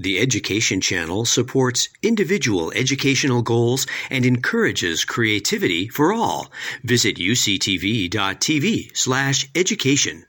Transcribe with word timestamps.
The 0.00 0.20
Education 0.20 0.80
Channel 0.80 1.24
supports 1.24 1.88
individual 2.04 2.70
educational 2.70 3.42
goals 3.42 3.84
and 4.10 4.24
encourages 4.24 5.04
creativity 5.04 5.88
for 5.88 6.12
all. 6.12 6.52
Visit 6.84 7.16
uctv.tv 7.16 8.96
slash 8.96 9.48
education. 9.56 10.24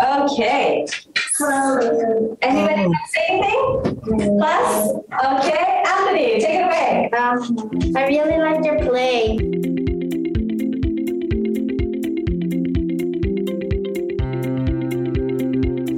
Okay. 0.00 0.86
So, 1.32 2.38
anybody 2.40 2.86
want 2.86 2.94
to 2.94 3.10
say 3.10 3.26
anything? 3.28 4.38
Class? 4.38 4.90
Okay. 5.24 5.82
Anthony, 5.86 6.40
take 6.40 6.60
it 6.60 6.64
away. 6.64 7.10
Um, 7.18 7.96
I 7.96 8.06
really 8.06 8.38
liked 8.38 8.64
your 8.64 8.78
play. 8.78 9.38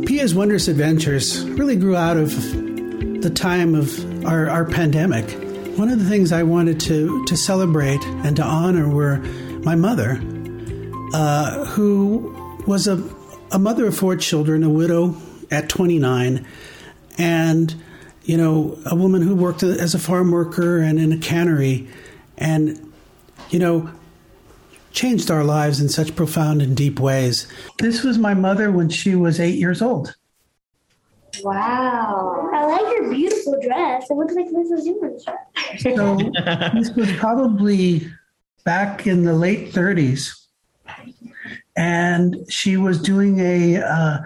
Pia's 0.06 0.34
Wondrous 0.34 0.66
Adventures 0.68 1.44
really 1.44 1.76
grew 1.76 1.94
out 1.94 2.16
of 2.16 2.65
the 3.26 3.34
time 3.34 3.74
of 3.74 4.24
our, 4.24 4.48
our 4.48 4.64
pandemic. 4.64 5.28
One 5.76 5.88
of 5.88 5.98
the 5.98 6.08
things 6.08 6.30
I 6.30 6.44
wanted 6.44 6.78
to, 6.82 7.24
to 7.24 7.36
celebrate 7.36 8.00
and 8.04 8.36
to 8.36 8.44
honor 8.44 8.88
were 8.88 9.16
my 9.64 9.74
mother, 9.74 10.20
uh, 11.12 11.64
who 11.64 12.62
was 12.68 12.86
a, 12.86 13.02
a 13.50 13.58
mother 13.58 13.88
of 13.88 13.96
four 13.96 14.14
children, 14.14 14.62
a 14.62 14.70
widow 14.70 15.16
at 15.50 15.68
29, 15.68 16.46
and 17.18 17.74
you 18.22 18.36
know, 18.36 18.78
a 18.86 18.94
woman 18.94 19.22
who 19.22 19.34
worked 19.34 19.64
as 19.64 19.92
a 19.92 19.98
farm 19.98 20.30
worker 20.30 20.78
and 20.78 21.00
in 21.00 21.10
a 21.10 21.18
cannery, 21.18 21.88
and 22.38 22.92
you 23.50 23.58
know, 23.58 23.90
changed 24.92 25.32
our 25.32 25.42
lives 25.42 25.80
in 25.80 25.88
such 25.88 26.14
profound 26.14 26.62
and 26.62 26.76
deep 26.76 27.00
ways. 27.00 27.48
This 27.78 28.04
was 28.04 28.18
my 28.18 28.34
mother 28.34 28.70
when 28.70 28.88
she 28.88 29.16
was 29.16 29.40
eight 29.40 29.58
years 29.58 29.82
old. 29.82 30.14
Wow. 31.42 32.50
I 32.52 32.64
like 32.66 32.94
your 32.94 33.10
beautiful 33.10 33.58
dress. 33.60 34.10
It 34.10 34.16
looks 34.16 34.34
like 34.34 34.46
Mrs. 34.46 34.80
Zimmer's 34.80 35.24
dress. 35.24 35.82
So 35.82 36.16
this 36.74 36.90
was 36.94 37.12
probably 37.16 38.10
back 38.64 39.06
in 39.06 39.24
the 39.24 39.34
late 39.34 39.72
30s, 39.72 40.46
and 41.76 42.36
she 42.48 42.76
was 42.76 43.00
doing 43.00 43.40
a 43.40 43.76
uh, 43.76 44.18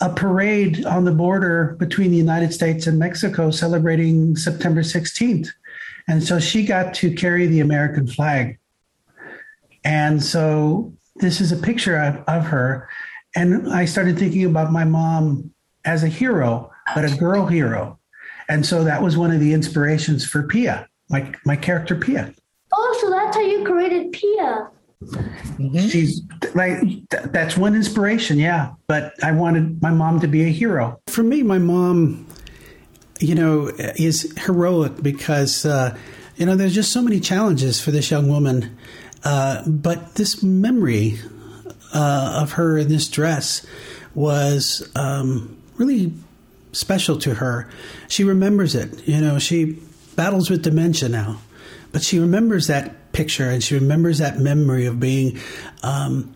a 0.00 0.10
parade 0.10 0.84
on 0.84 1.04
the 1.04 1.12
border 1.12 1.76
between 1.78 2.10
the 2.10 2.16
United 2.16 2.52
States 2.52 2.86
and 2.86 2.98
Mexico, 2.98 3.50
celebrating 3.50 4.36
September 4.36 4.82
16th, 4.82 5.48
and 6.08 6.22
so 6.22 6.40
she 6.40 6.64
got 6.64 6.94
to 6.94 7.14
carry 7.14 7.46
the 7.46 7.60
American 7.60 8.06
flag. 8.06 8.58
And 9.84 10.22
so 10.22 10.92
this 11.16 11.40
is 11.40 11.52
a 11.52 11.56
picture 11.56 11.96
of, 11.96 12.16
of 12.26 12.44
her. 12.46 12.88
And 13.34 13.72
I 13.72 13.84
started 13.84 14.18
thinking 14.18 14.44
about 14.44 14.72
my 14.72 14.84
mom 14.84 15.51
as 15.84 16.02
a 16.02 16.08
hero, 16.08 16.70
but 16.94 17.04
a 17.04 17.16
girl 17.16 17.46
hero. 17.46 17.98
And 18.48 18.66
so 18.66 18.84
that 18.84 19.02
was 19.02 19.16
one 19.16 19.30
of 19.30 19.40
the 19.40 19.52
inspirations 19.52 20.24
for 20.24 20.42
Pia, 20.42 20.88
my, 21.08 21.32
my 21.44 21.56
character 21.56 21.96
Pia. 21.96 22.34
Oh, 22.72 22.98
so 23.00 23.10
that's 23.10 23.36
how 23.36 23.42
you 23.42 23.64
created 23.64 24.12
Pia. 24.12 24.68
Mm-hmm. 25.04 25.88
She's 25.88 26.22
like, 26.54 26.80
th- 26.80 27.24
that's 27.26 27.56
one 27.56 27.74
inspiration, 27.74 28.38
yeah. 28.38 28.72
But 28.86 29.14
I 29.22 29.32
wanted 29.32 29.82
my 29.82 29.90
mom 29.90 30.20
to 30.20 30.28
be 30.28 30.44
a 30.44 30.48
hero. 30.48 31.00
For 31.08 31.22
me, 31.22 31.42
my 31.42 31.58
mom, 31.58 32.26
you 33.20 33.34
know, 33.34 33.68
is 33.78 34.32
heroic 34.38 35.02
because, 35.02 35.64
uh, 35.64 35.96
you 36.36 36.46
know, 36.46 36.56
there's 36.56 36.74
just 36.74 36.92
so 36.92 37.02
many 37.02 37.20
challenges 37.20 37.80
for 37.80 37.90
this 37.90 38.10
young 38.10 38.28
woman. 38.28 38.76
Uh, 39.24 39.62
but 39.68 40.14
this 40.16 40.42
memory 40.42 41.18
uh, 41.94 42.40
of 42.42 42.52
her 42.52 42.78
in 42.78 42.88
this 42.88 43.08
dress 43.08 43.64
was 44.14 44.88
um, 44.96 45.61
really 45.82 46.12
special 46.72 47.18
to 47.18 47.34
her. 47.34 47.68
She 48.08 48.24
remembers 48.24 48.74
it. 48.74 49.06
You 49.06 49.20
know, 49.20 49.38
she 49.38 49.78
battles 50.16 50.48
with 50.50 50.62
dementia 50.62 51.08
now, 51.08 51.40
but 51.90 52.02
she 52.02 52.18
remembers 52.18 52.66
that 52.68 53.12
picture 53.12 53.50
and 53.50 53.62
she 53.62 53.74
remembers 53.74 54.18
that 54.18 54.38
memory 54.38 54.86
of 54.86 55.00
being. 55.00 55.38
Um, 55.82 56.34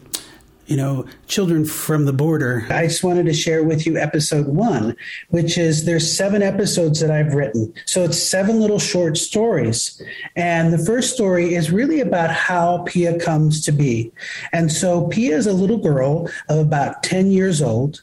you 0.66 0.76
know, 0.76 1.06
children 1.28 1.64
from 1.64 2.06
the 2.06 2.12
border. 2.12 2.66
I 2.70 2.88
just 2.88 3.04
wanted 3.04 3.26
to 3.26 3.32
share 3.32 3.62
with 3.62 3.86
you 3.86 3.96
episode 3.96 4.48
one, 4.48 4.96
which 5.28 5.56
is 5.56 5.84
there's 5.84 6.12
seven 6.12 6.42
episodes 6.42 6.98
that 6.98 7.10
I've 7.12 7.34
written. 7.34 7.72
So 7.84 8.02
it's 8.02 8.20
seven 8.20 8.60
little 8.60 8.80
short 8.80 9.16
stories. 9.16 10.02
And 10.34 10.72
the 10.72 10.84
first 10.84 11.14
story 11.14 11.54
is 11.54 11.70
really 11.70 12.00
about 12.00 12.30
how 12.30 12.82
Pia 12.84 13.16
comes 13.20 13.64
to 13.66 13.70
be. 13.70 14.10
And 14.52 14.72
so 14.72 15.06
Pia 15.06 15.36
is 15.36 15.46
a 15.46 15.52
little 15.52 15.78
girl 15.78 16.28
of 16.48 16.58
about 16.58 17.04
10 17.04 17.30
years 17.30 17.62
old 17.62 18.02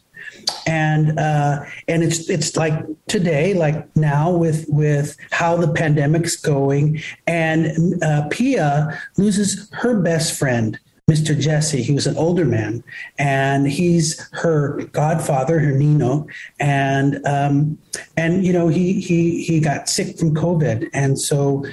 and 0.67 1.19
uh, 1.19 1.63
and 1.87 2.03
it's 2.03 2.29
it's 2.29 2.55
like 2.55 2.73
today, 3.07 3.53
like 3.53 3.95
now 3.95 4.31
with 4.31 4.65
with 4.69 5.17
how 5.31 5.57
the 5.57 5.71
pandemic's 5.71 6.35
going, 6.35 7.01
and 7.27 8.01
uh, 8.03 8.27
Pia 8.29 8.99
loses 9.17 9.69
her 9.73 9.99
best 9.99 10.37
friend. 10.37 10.79
Mr. 11.11 11.37
Jesse, 11.37 11.83
he 11.83 11.93
was 11.93 12.07
an 12.07 12.15
older 12.15 12.45
man, 12.45 12.81
and 13.19 13.67
he's 13.67 14.25
her 14.31 14.81
godfather, 14.93 15.59
her 15.59 15.73
Nino, 15.73 16.25
and 16.61 17.25
um, 17.25 17.77
and 18.15 18.45
you 18.45 18.53
know 18.53 18.69
he 18.69 19.01
he 19.01 19.43
he 19.43 19.59
got 19.59 19.89
sick 19.89 20.17
from 20.17 20.33
COVID, 20.33 20.89
and 20.93 21.19
so 21.19 21.65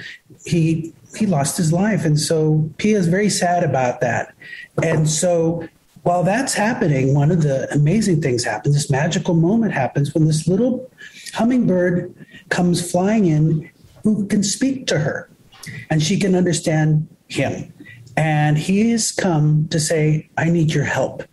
he 0.45 0.93
he 1.17 1.25
lost 1.25 1.55
his 1.55 1.71
life, 1.71 2.03
and 2.03 2.19
so 2.19 2.69
Pia 2.77 2.97
is 2.97 3.07
very 3.07 3.29
sad 3.29 3.63
about 3.63 4.01
that, 4.01 4.33
and 4.83 5.09
so 5.09 5.65
while 6.03 6.23
that's 6.23 6.53
happening, 6.53 7.13
one 7.13 7.31
of 7.31 7.43
the 7.43 7.71
amazing 7.71 8.21
things 8.21 8.43
happens. 8.43 8.75
This 8.75 8.89
magical 8.89 9.35
moment 9.35 9.73
happens 9.73 10.13
when 10.13 10.25
this 10.25 10.47
little 10.47 10.89
hummingbird 11.33 12.13
comes 12.49 12.91
flying 12.91 13.25
in 13.25 13.69
who 14.03 14.25
can 14.27 14.43
speak 14.43 14.87
to 14.87 14.97
her 14.97 15.29
and 15.89 16.01
she 16.01 16.19
can 16.19 16.35
understand 16.35 17.07
him. 17.27 17.71
And 18.17 18.57
he's 18.57 19.11
come 19.11 19.67
to 19.69 19.79
say, 19.79 20.29
I 20.37 20.49
need 20.49 20.73
your 20.73 20.83
help. 20.83 21.23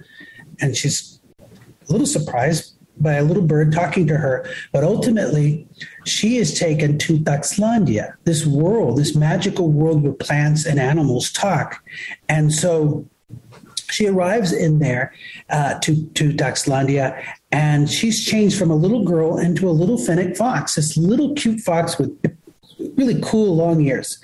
And 0.61 0.77
she's 0.77 1.19
a 1.41 1.93
little 1.93 2.07
surprised 2.07 2.75
by 3.01 3.15
a 3.15 3.25
little 3.25 3.43
bird 3.43 3.73
talking 3.73 4.07
to 4.09 4.17
her. 4.17 4.47
But 4.73 4.85
ultimately, 4.85 5.67
she 6.05 6.37
is 6.37 6.59
taken 6.59 6.99
to 6.99 7.19
Taxlandia, 7.19 8.15
this 8.25 8.45
world, 8.45 8.99
this 8.99 9.15
magical 9.15 9.71
world 9.71 10.03
where 10.03 10.13
plants 10.13 10.67
and 10.67 10.79
animals 10.79 11.33
talk. 11.33 11.83
And 12.29 12.53
so 12.53 13.09
she 13.91 14.07
arrives 14.07 14.53
in 14.53 14.79
there 14.79 15.13
uh, 15.51 15.79
to 15.81 16.07
to 16.15 16.33
Taxlandia, 16.33 17.23
and 17.53 17.91
she's 17.91 18.25
changed 18.25 18.59
from 18.59 18.71
a 18.71 18.77
little 18.77 19.05
girl 19.05 19.39
into 19.39 19.69
a 19.69 19.73
little 19.73 19.99
fennec 19.99 20.37
fox, 20.37 20.75
this 20.75 20.97
little 20.97 21.35
cute 21.35 21.61
fox 21.61 21.99
with 21.99 22.11
really 22.97 23.21
cool 23.23 23.57
long 23.57 23.81
ears. 23.81 24.19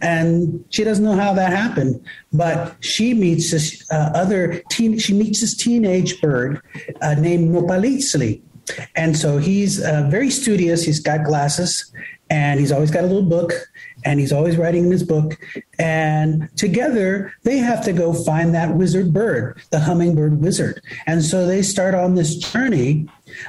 And 0.00 0.64
she 0.70 0.84
doesn't 0.84 1.04
know 1.04 1.16
how 1.16 1.32
that 1.34 1.52
happened, 1.52 2.04
but 2.32 2.76
she 2.80 3.14
meets 3.14 3.50
this 3.50 3.90
uh, 3.90 4.10
other 4.14 4.62
teen. 4.70 4.98
She 4.98 5.14
meets 5.14 5.40
this 5.40 5.56
teenage 5.56 6.20
bird 6.20 6.60
uh, 7.00 7.14
named 7.14 7.54
Nopalitzli. 7.54 8.42
And 8.96 9.16
so 9.16 9.38
he's 9.38 9.82
uh, 9.82 10.08
very 10.10 10.30
studious. 10.30 10.84
He's 10.84 10.98
got 11.00 11.24
glasses, 11.24 11.92
and 12.30 12.58
he's 12.58 12.72
always 12.72 12.90
got 12.90 13.04
a 13.04 13.06
little 13.06 13.22
book 13.22 13.52
and 14.06 14.20
he's 14.20 14.32
always 14.32 14.56
writing 14.56 14.84
in 14.84 14.90
his 14.90 15.02
book. 15.02 15.36
And 15.78 16.48
together 16.56 17.34
they 17.42 17.58
have 17.58 17.84
to 17.84 17.92
go 17.92 18.14
find 18.14 18.54
that 18.54 18.74
wizard 18.74 19.12
bird, 19.12 19.60
the 19.70 19.80
hummingbird 19.80 20.40
wizard. 20.40 20.80
And 21.06 21.22
so 21.22 21.44
they 21.44 21.62
start 21.62 21.94
on 21.94 22.14
this 22.14 22.36
journey 22.36 23.08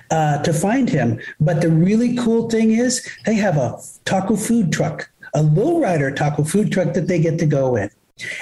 uh, 0.10 0.42
to 0.42 0.52
find 0.52 0.90
him. 0.90 1.20
But 1.40 1.62
the 1.62 1.70
really 1.70 2.18
cool 2.18 2.50
thing 2.50 2.72
is 2.72 3.08
they 3.26 3.36
have 3.36 3.58
a 3.58 3.78
taco 4.06 4.36
food 4.36 4.74
truck, 4.74 5.10
a 5.36 5.40
lowrider 5.40 6.14
taco 6.14 6.44
food 6.44 6.72
truck 6.72 6.94
that 6.96 7.08
they 7.08 7.20
get 7.20 7.38
to 7.40 7.46
go 7.46 7.76
in. 7.76 7.92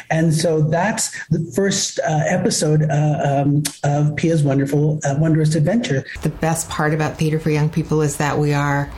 And 0.09 0.33
so 0.33 0.61
that's 0.61 1.11
the 1.27 1.51
first 1.53 1.99
uh, 1.99 2.23
episode 2.27 2.83
uh, 2.89 3.43
um, 3.43 3.63
of 3.83 4.15
Pia's 4.15 4.41
wonderful, 4.41 5.01
uh, 5.03 5.15
wondrous 5.17 5.53
adventure. 5.53 6.05
The 6.21 6.29
best 6.29 6.69
part 6.69 6.93
about 6.93 7.17
theater 7.17 7.39
for 7.41 7.49
young 7.49 7.69
people 7.69 8.01
is 8.01 8.15
that 8.15 8.37
we 8.37 8.53
are 8.53 8.89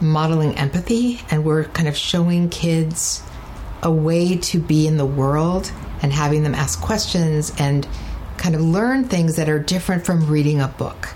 modeling 0.00 0.56
empathy 0.56 1.20
and 1.30 1.44
we're 1.44 1.64
kind 1.64 1.88
of 1.88 1.96
showing 1.96 2.48
kids 2.48 3.22
a 3.82 3.90
way 3.90 4.36
to 4.36 4.58
be 4.58 4.86
in 4.86 4.96
the 4.96 5.06
world 5.06 5.70
and 6.02 6.12
having 6.12 6.42
them 6.42 6.54
ask 6.54 6.80
questions 6.80 7.52
and 7.58 7.86
kind 8.36 8.54
of 8.54 8.60
learn 8.60 9.04
things 9.04 9.36
that 9.36 9.48
are 9.48 9.58
different 9.58 10.04
from 10.04 10.26
reading 10.28 10.60
a 10.60 10.68
book. 10.68 11.08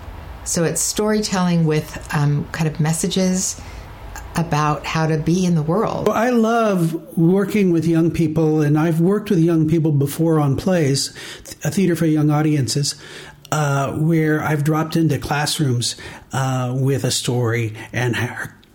So 0.44 0.64
it's 0.64 0.80
storytelling 0.80 1.66
with 1.66 2.08
um, 2.14 2.46
kind 2.52 2.68
of 2.68 2.80
messages 2.80 3.60
about 4.36 4.86
how 4.86 5.06
to 5.06 5.18
be 5.18 5.44
in 5.44 5.54
the 5.54 5.62
world. 5.62 6.08
I 6.08 6.30
love 6.30 7.18
working 7.18 7.72
with 7.72 7.86
young 7.86 8.10
people, 8.10 8.62
and 8.62 8.78
I've 8.78 9.00
worked 9.00 9.30
with 9.30 9.40
young 9.40 9.68
people 9.68 9.92
before 9.92 10.38
on 10.38 10.56
plays, 10.56 11.10
a 11.64 11.70
theater 11.70 11.96
for 11.96 12.06
young 12.06 12.30
audiences. 12.30 12.94
Uh, 13.50 13.94
where 13.94 14.42
I've 14.42 14.62
dropped 14.62 14.94
into 14.94 15.18
classrooms 15.18 15.96
uh, 16.34 16.76
with 16.78 17.02
a 17.02 17.10
story 17.10 17.72
and 17.94 18.14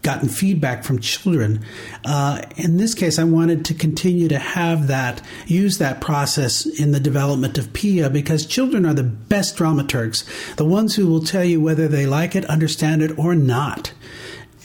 gotten 0.04 0.30
feedback 0.30 0.84
from 0.84 1.00
children. 1.00 1.66
Uh, 2.06 2.42
in 2.58 2.78
this 2.78 2.94
case, 2.94 3.18
I 3.18 3.24
wanted 3.24 3.66
to 3.66 3.74
continue 3.74 4.28
to 4.28 4.38
have 4.38 4.88
that, 4.88 5.22
use 5.48 5.80
that 5.80 6.02
process 6.02 6.66
in 6.66 6.92
the 6.92 7.00
development 7.00 7.58
of 7.58 7.74
Pia 7.74 8.10
because 8.10 8.46
children 8.46 8.86
are 8.86 8.94
the 8.94 9.04
best 9.04 9.58
dramaturgs, 9.58 10.26
the 10.58 10.66
ones 10.66 10.96
who 10.96 11.08
will 11.08 11.24
tell 11.24 11.44
you 11.44 11.60
whether 11.62 11.88
they 11.88 12.06
like 12.06 12.36
it, 12.36 12.46
understand 12.46 13.02
it, 13.02 13.18
or 13.18 13.34
not. 13.34 13.94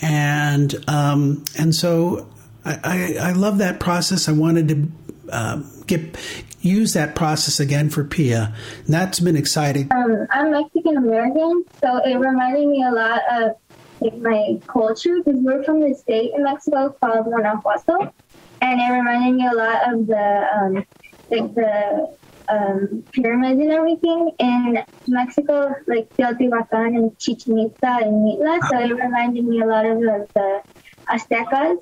and 0.03 0.75
um, 0.89 1.45
and 1.57 1.75
so 1.75 2.29
I, 2.65 2.79
I, 3.21 3.29
I 3.29 3.33
love 3.33 3.59
that 3.59 3.81
process. 3.81 4.29
I 4.29 4.33
wanted 4.33 4.69
to 4.69 4.89
uh, 5.33 5.63
get 5.87 6.17
use 6.61 6.93
that 6.95 7.15
process 7.15 7.61
again 7.61 7.89
for 7.89 8.05
Pia. 8.05 8.55
And 8.85 8.95
that's 8.95 9.21
been 9.21 9.37
exciting. 9.37 9.91
Um, 9.93 10.27
I'm 10.31 10.51
Mexican 10.51 10.97
American, 10.97 11.65
so 11.81 11.99
it 12.05 12.17
reminded 12.17 12.67
me 12.69 12.83
a 12.83 12.91
lot 12.91 13.21
of 13.31 13.57
like 14.01 14.17
my 14.19 14.59
culture 14.67 15.17
because 15.19 15.41
we're 15.41 15.63
from 15.65 15.81
the 15.81 15.95
state 15.95 16.33
in 16.35 16.45
Mexico 16.45 16.91
called 17.01 17.27
Guanajuato, 17.27 18.13
and 18.61 18.81
it 18.81 18.93
reminded 18.93 19.35
me 19.35 19.47
a 19.47 19.55
lot 19.55 19.93
of 19.93 20.07
the 20.07 20.47
um, 20.55 20.87
like 21.31 21.55
the 21.55 22.17
um, 22.49 23.05
pyramids 23.13 23.61
and 23.61 23.71
everything 23.71 24.33
in 24.39 24.83
Mexico, 25.07 25.75
like 25.87 26.09
Teotihuacan 26.17 26.97
and 26.97 27.19
Chichen 27.19 27.59
Itza 27.59 27.99
and 28.03 28.27
Mitla. 28.27 28.61
So 28.69 28.79
it 28.79 28.95
reminded 28.95 29.45
me 29.45 29.61
a 29.61 29.67
lot 29.67 29.87
of 29.87 30.01
the, 30.01 30.27
the 30.35 30.63
Aztecas 31.11 31.79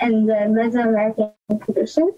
and 0.00 0.28
the 0.28 0.34
Mesoamerican 0.34 1.64
traditions. 1.64 2.14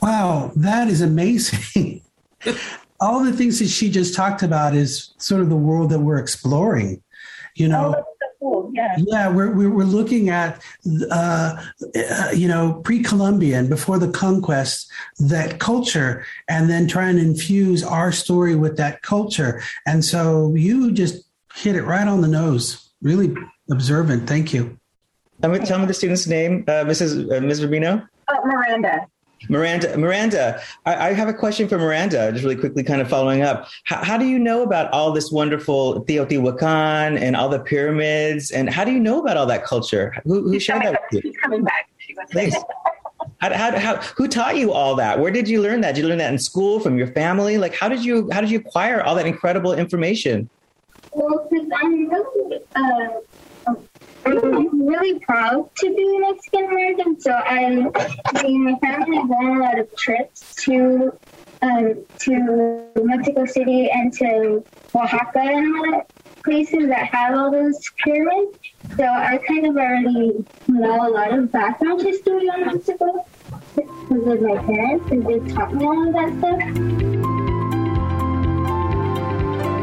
Wow, 0.00 0.50
that 0.56 0.88
is 0.88 1.00
amazing. 1.00 2.02
All 3.00 3.24
the 3.24 3.32
things 3.32 3.58
that 3.58 3.68
she 3.68 3.90
just 3.90 4.14
talked 4.14 4.42
about 4.42 4.74
is 4.74 5.12
sort 5.18 5.40
of 5.40 5.48
the 5.48 5.56
world 5.56 5.90
that 5.90 6.00
we're 6.00 6.18
exploring. 6.18 7.02
You 7.54 7.68
know, 7.68 7.88
Oh, 7.88 7.92
that's 7.92 8.06
so 8.20 8.26
cool. 8.40 8.70
Yeah. 8.74 8.96
yeah, 8.98 9.28
we're 9.28 9.50
we're, 9.52 9.70
we're 9.70 9.84
looking 9.84 10.30
at 10.30 10.62
uh, 11.10 11.62
uh, 11.94 12.30
you 12.34 12.48
know 12.48 12.80
pre-Columbian 12.84 13.68
before 13.68 13.98
the 13.98 14.10
conquest 14.10 14.90
that 15.18 15.58
culture, 15.58 16.24
and 16.48 16.70
then 16.70 16.88
trying 16.88 17.16
to 17.16 17.22
infuse 17.22 17.84
our 17.84 18.10
story 18.12 18.54
with 18.54 18.76
that 18.78 19.02
culture. 19.02 19.62
And 19.86 20.04
so 20.04 20.54
you 20.54 20.92
just 20.92 21.24
hit 21.54 21.76
it 21.76 21.82
right 21.84 22.08
on 22.08 22.20
the 22.22 22.28
nose. 22.28 22.90
Really 23.02 23.34
observant. 23.70 24.28
Thank 24.28 24.52
you. 24.54 24.78
Tell 25.42 25.50
me, 25.50 25.58
tell 25.58 25.78
me 25.78 25.86
the 25.86 25.94
student's 25.94 26.26
name, 26.26 26.64
uh, 26.68 26.84
Mrs. 26.84 27.30
Uh, 27.36 27.40
Ms. 27.40 27.60
Rubino. 27.62 28.08
Uh, 28.28 28.34
Miranda. 28.44 29.06
Miranda, 29.48 29.96
Miranda, 29.96 30.60
I, 30.86 31.08
I 31.08 31.12
have 31.12 31.28
a 31.28 31.34
question 31.34 31.68
for 31.68 31.78
Miranda, 31.78 32.32
just 32.32 32.44
really 32.44 32.56
quickly, 32.56 32.82
kind 32.82 33.00
of 33.00 33.08
following 33.08 33.42
up. 33.42 33.68
How, 33.84 34.04
how 34.04 34.16
do 34.16 34.26
you 34.26 34.38
know 34.38 34.62
about 34.62 34.92
all 34.92 35.12
this 35.12 35.30
wonderful 35.30 36.04
Teotihuacan 36.04 37.20
and 37.20 37.36
all 37.36 37.48
the 37.48 37.60
pyramids? 37.60 38.50
And 38.50 38.70
how 38.70 38.84
do 38.84 38.92
you 38.92 39.00
know 39.00 39.20
about 39.20 39.36
all 39.36 39.46
that 39.46 39.64
culture? 39.64 40.14
Who, 40.24 40.42
who 40.42 40.60
shared 40.60 40.82
that 40.82 40.92
with 40.92 41.24
you? 41.24 41.30
She's 41.30 41.40
coming 41.40 41.64
back. 41.64 41.88
She. 41.98 42.14
How, 43.40 43.52
how, 43.52 43.78
how, 43.78 43.96
who 43.96 44.28
taught 44.28 44.56
you 44.56 44.72
all 44.72 44.94
that? 44.96 45.18
Where 45.18 45.32
did 45.32 45.48
you 45.48 45.60
learn 45.60 45.80
that? 45.80 45.94
Did 45.96 46.02
you 46.02 46.08
learn 46.08 46.18
that 46.18 46.32
in 46.32 46.38
school, 46.38 46.78
from 46.78 46.96
your 46.96 47.08
family? 47.08 47.58
Like, 47.58 47.74
how 47.74 47.88
did 47.88 48.04
you 48.04 48.28
how 48.30 48.40
did 48.40 48.50
you 48.50 48.58
acquire 48.58 49.02
all 49.02 49.14
that 49.16 49.26
incredible 49.26 49.72
information? 49.72 50.48
Well, 51.12 51.48
because 51.50 51.68
I'm 51.74 52.08
really, 52.08 52.60
uh, 52.74 53.08
I'm 54.24 54.86
really 54.86 55.18
proud 55.20 55.74
to 55.76 55.94
be 55.94 56.18
Mexican 56.18 56.64
American. 56.64 57.20
So 57.20 57.32
I, 57.32 57.70
me 57.70 57.90
and 58.44 58.64
my 58.64 58.78
family 58.78 59.16
gone 59.18 59.32
on 59.32 59.56
a 59.56 59.60
lot 59.60 59.78
of 59.78 59.94
trips 59.96 60.54
to, 60.64 61.12
um, 61.60 61.96
to 62.20 62.88
Mexico 63.02 63.46
City 63.46 63.90
and 63.90 64.12
to 64.14 64.64
Oaxaca 64.94 65.40
and 65.40 65.76
all 65.76 65.90
that 65.92 66.10
places 66.44 66.88
that 66.88 67.06
have 67.06 67.36
all 67.36 67.50
those 67.50 67.80
pyramids. 68.04 68.58
So 68.96 69.04
I 69.04 69.38
kind 69.46 69.66
of 69.66 69.76
already 69.76 70.44
know 70.68 71.08
a 71.08 71.10
lot 71.10 71.32
of 71.32 71.50
background 71.52 72.02
history 72.02 72.48
on 72.48 72.66
Mexico 72.66 73.24
because 73.74 74.26
of 74.26 74.42
my 74.42 74.56
parents, 74.58 75.10
and 75.10 75.26
they 75.26 75.38
taught 75.52 75.74
me 75.74 75.84
all 75.84 76.08
of 76.08 76.12
that 76.14 76.32
stuff. 76.38 76.60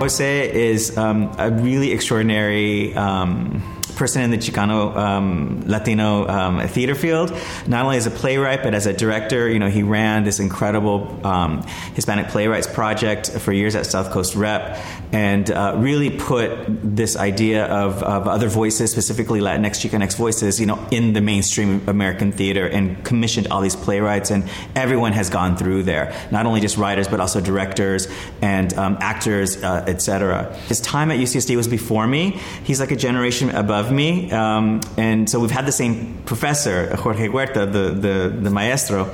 Jose 0.01 0.56
is 0.56 0.97
um, 0.97 1.31
a 1.38 1.51
really 1.51 1.91
extraordinary 1.91 2.94
um, 2.95 3.62
person 4.00 4.22
in 4.22 4.31
the 4.31 4.38
Chicano 4.38 4.96
um, 4.96 5.62
Latino 5.68 6.25
um, 6.28 6.68
theater 6.69 6.96
field. 6.96 7.38
Not 7.68 7.84
only 7.84 7.98
as 7.98 8.07
a 8.07 8.12
playwright, 8.12 8.63
but 8.63 8.74
as 8.74 8.86
a 8.86 8.94
director. 8.94 9.50
You 9.50 9.60
know, 9.60 9.69
he 9.69 9.84
ran 9.84 10.24
this 10.24 10.40
incredible 10.40 11.19
um, 11.28 11.63
Hispanic 11.94 12.30
playwrights 12.30 12.66
project 12.66 13.30
for 13.30 13.51
years 13.51 13.75
at 13.75 13.86
South 13.86 14.12
Coast 14.12 14.36
Rep, 14.36 14.78
and 15.12 15.51
uh, 15.51 15.75
really 15.78 16.10
put 16.10 16.50
this 16.68 17.18
idea 17.18 17.66
of, 17.66 18.01
of 18.01 18.28
other 18.28 18.48
voices, 18.48 18.90
specifically 18.90 19.42
Latinx 19.42 19.75
Chicanx 19.81 20.16
voices, 20.16 20.60
you 20.60 20.66
know, 20.66 20.80
in 20.92 21.13
the 21.13 21.22
mainstream 21.22 21.88
American 21.88 22.31
theater, 22.31 22.66
and 22.66 23.04
commissioned 23.04 23.48
all 23.48 23.62
these 23.62 23.75
playwrights. 23.75 24.31
And 24.31 24.50
everyone 24.75 25.12
has 25.12 25.30
gone 25.30 25.57
through 25.57 25.84
there, 25.84 26.16
not 26.31 26.46
only 26.46 26.62
just 26.62 26.78
writers, 26.78 27.10
but 27.10 27.19
also 27.19 27.42
directors 27.42 28.07
and 28.42 28.74
um, 28.75 28.98
actors, 29.01 29.62
uh, 29.62 29.84
etc. 29.88 30.56
His 30.68 30.80
time 30.80 31.12
at 31.12 31.19
UCSD 31.19 31.57
was 31.57 31.68
before 31.68 32.07
me. 32.07 32.40
He's 32.63 32.80
like 32.80 32.92
a 32.92 32.96
generation 32.96 33.50
above 33.50 33.88
me, 33.91 34.31
um, 34.31 34.81
and 34.97 35.30
so 35.30 35.39
we've 35.39 35.51
had 35.51 35.65
the 35.65 35.71
same 35.71 36.21
professor, 36.25 36.95
Jorge 36.95 37.27
Huerta, 37.27 37.65
the 37.65 37.91
the, 37.91 38.30
the 38.30 38.50
maestro. 38.50 39.13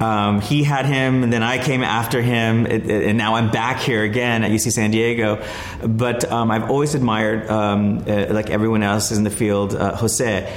Um, 0.00 0.40
he 0.40 0.64
had 0.64 0.86
him, 0.86 1.22
and 1.22 1.30
then 1.30 1.42
I 1.42 1.62
came 1.62 1.82
after 1.82 2.22
him, 2.22 2.64
and 2.64 2.90
and 2.90 3.18
now 3.18 3.34
I'm 3.34 3.50
back 3.50 3.80
here 3.80 4.02
again 4.02 4.42
at 4.44 4.50
UC 4.50 4.72
San 4.72 4.90
Diego. 4.90 5.44
But 5.86 6.30
um, 6.32 6.50
I've 6.50 6.70
always 6.70 6.94
admired, 6.94 7.50
um, 7.50 8.04
uh, 8.06 8.26
like 8.30 8.48
everyone 8.48 8.82
else 8.82 9.12
in 9.12 9.24
the 9.24 9.30
field, 9.30 9.74
uh, 9.74 9.96
Jose. 9.96 10.50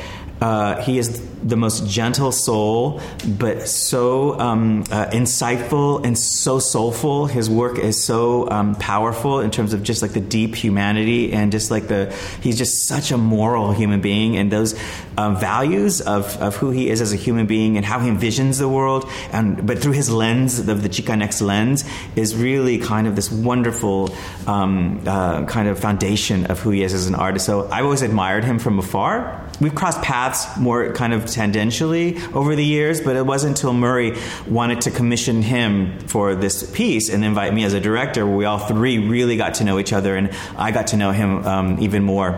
Uh, 0.43 0.81
he 0.81 0.97
is 0.97 1.25
the 1.41 1.55
most 1.55 1.87
gentle 1.87 2.33
soul, 2.33 2.99
but 3.25 3.65
so 3.65 4.37
um, 4.41 4.81
uh, 4.91 5.05
insightful 5.05 6.03
and 6.03 6.19
so 6.19 6.59
soulful. 6.59 7.27
His 7.27 7.49
work 7.49 7.79
is 7.79 8.03
so 8.03 8.49
um, 8.49 8.75
powerful 8.75 9.39
in 9.39 9.51
terms 9.51 9.71
of 9.71 9.83
just 9.83 10.01
like 10.01 10.11
the 10.11 10.19
deep 10.19 10.53
humanity 10.53 11.31
and 11.31 11.49
just 11.49 11.71
like 11.71 11.87
the 11.87 12.13
he's 12.41 12.57
just 12.57 12.87
such 12.87 13.11
a 13.11 13.17
moral 13.17 13.71
human 13.71 14.01
being 14.01 14.35
and 14.35 14.51
those 14.51 14.77
um, 15.17 15.39
values 15.39 16.01
of, 16.01 16.35
of 16.41 16.57
who 16.57 16.71
he 16.71 16.89
is 16.89 16.99
as 16.99 17.13
a 17.13 17.17
human 17.17 17.45
being 17.45 17.77
and 17.77 17.85
how 17.85 17.99
he 17.99 18.09
envisions 18.09 18.59
the 18.59 18.67
world 18.67 19.09
and 19.31 19.65
but 19.65 19.79
through 19.79 19.93
his 19.93 20.09
lens 20.09 20.59
of 20.59 20.83
the 20.83 20.89
Chicanx 20.89 21.41
lens 21.41 21.85
is 22.17 22.35
really 22.35 22.79
kind 22.79 23.07
of 23.07 23.15
this 23.15 23.31
wonderful 23.31 24.13
um, 24.45 25.01
uh, 25.07 25.45
kind 25.45 25.69
of 25.69 25.79
foundation 25.79 26.47
of 26.47 26.59
who 26.59 26.71
he 26.71 26.83
is 26.83 26.93
as 26.93 27.07
an 27.07 27.15
artist. 27.15 27.45
So 27.45 27.69
I've 27.69 27.85
always 27.85 28.01
admired 28.01 28.43
him 28.43 28.59
from 28.59 28.77
afar. 28.77 29.39
We've 29.61 29.73
crossed 29.73 30.01
paths 30.01 30.57
more 30.57 30.91
kind 30.93 31.13
of 31.13 31.23
tangentially 31.23 32.33
over 32.33 32.55
the 32.55 32.65
years, 32.65 33.01
but 33.01 33.15
it 33.15 33.25
wasn't 33.25 33.57
until 33.57 33.73
Murray 33.73 34.17
wanted 34.47 34.81
to 34.81 34.91
commission 34.91 35.41
him 35.41 35.99
for 36.07 36.35
this 36.35 36.69
piece 36.71 37.09
and 37.09 37.23
invite 37.23 37.53
me 37.53 37.63
as 37.63 37.73
a 37.73 37.79
director 37.79 38.25
where 38.25 38.35
we 38.35 38.45
all 38.45 38.59
three 38.59 38.97
really 38.97 39.37
got 39.37 39.55
to 39.55 39.63
know 39.63 39.79
each 39.79 39.93
other 39.93 40.15
and 40.15 40.31
I 40.57 40.71
got 40.71 40.87
to 40.87 40.97
know 40.97 41.11
him 41.11 41.45
um, 41.45 41.79
even 41.79 42.03
more. 42.03 42.31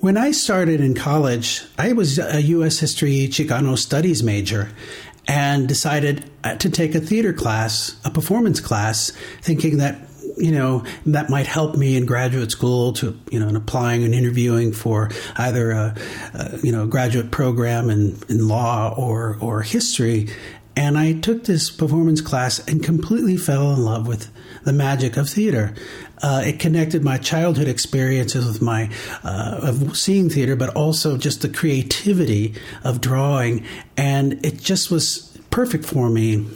When 0.00 0.16
I 0.16 0.32
started 0.32 0.80
in 0.80 0.94
college, 0.94 1.64
I 1.78 1.92
was 1.92 2.18
a 2.18 2.42
U.S. 2.42 2.78
History 2.78 3.28
Chicano 3.28 3.78
Studies 3.78 4.22
major 4.22 4.70
and 5.26 5.66
decided 5.66 6.30
to 6.58 6.70
take 6.70 6.94
a 6.94 7.00
theater 7.00 7.32
class, 7.32 7.96
a 8.04 8.10
performance 8.10 8.60
class, 8.60 9.10
thinking 9.40 9.78
that 9.78 9.98
you 10.36 10.52
know 10.52 10.84
that 11.06 11.30
might 11.30 11.46
help 11.46 11.76
me 11.76 11.96
in 11.96 12.06
graduate 12.06 12.50
school 12.50 12.92
to 12.92 13.18
you 13.30 13.40
know 13.40 13.48
in 13.48 13.56
applying 13.56 14.04
and 14.04 14.14
interviewing 14.14 14.72
for 14.72 15.10
either 15.36 15.70
a, 15.70 15.96
a 16.34 16.58
you 16.62 16.72
know 16.72 16.86
graduate 16.86 17.30
program 17.30 17.90
in, 17.90 18.18
in 18.28 18.46
law 18.48 18.94
or 18.96 19.36
or 19.40 19.62
history 19.62 20.28
and 20.76 20.98
I 20.98 21.14
took 21.14 21.44
this 21.44 21.70
performance 21.70 22.20
class 22.20 22.58
and 22.68 22.84
completely 22.84 23.38
fell 23.38 23.72
in 23.72 23.82
love 23.82 24.06
with 24.06 24.30
the 24.64 24.74
magic 24.74 25.16
of 25.16 25.28
theater. 25.28 25.74
Uh, 26.22 26.42
it 26.44 26.60
connected 26.60 27.02
my 27.02 27.16
childhood 27.16 27.66
experiences 27.66 28.46
with 28.46 28.60
my 28.60 28.90
uh, 29.24 29.60
of 29.62 29.96
seeing 29.96 30.28
theater, 30.28 30.54
but 30.54 30.74
also 30.76 31.16
just 31.16 31.40
the 31.40 31.48
creativity 31.48 32.54
of 32.84 33.00
drawing, 33.00 33.64
and 33.96 34.44
it 34.44 34.58
just 34.58 34.90
was 34.90 35.36
perfect 35.50 35.86
for 35.86 36.10
me. 36.10 36.46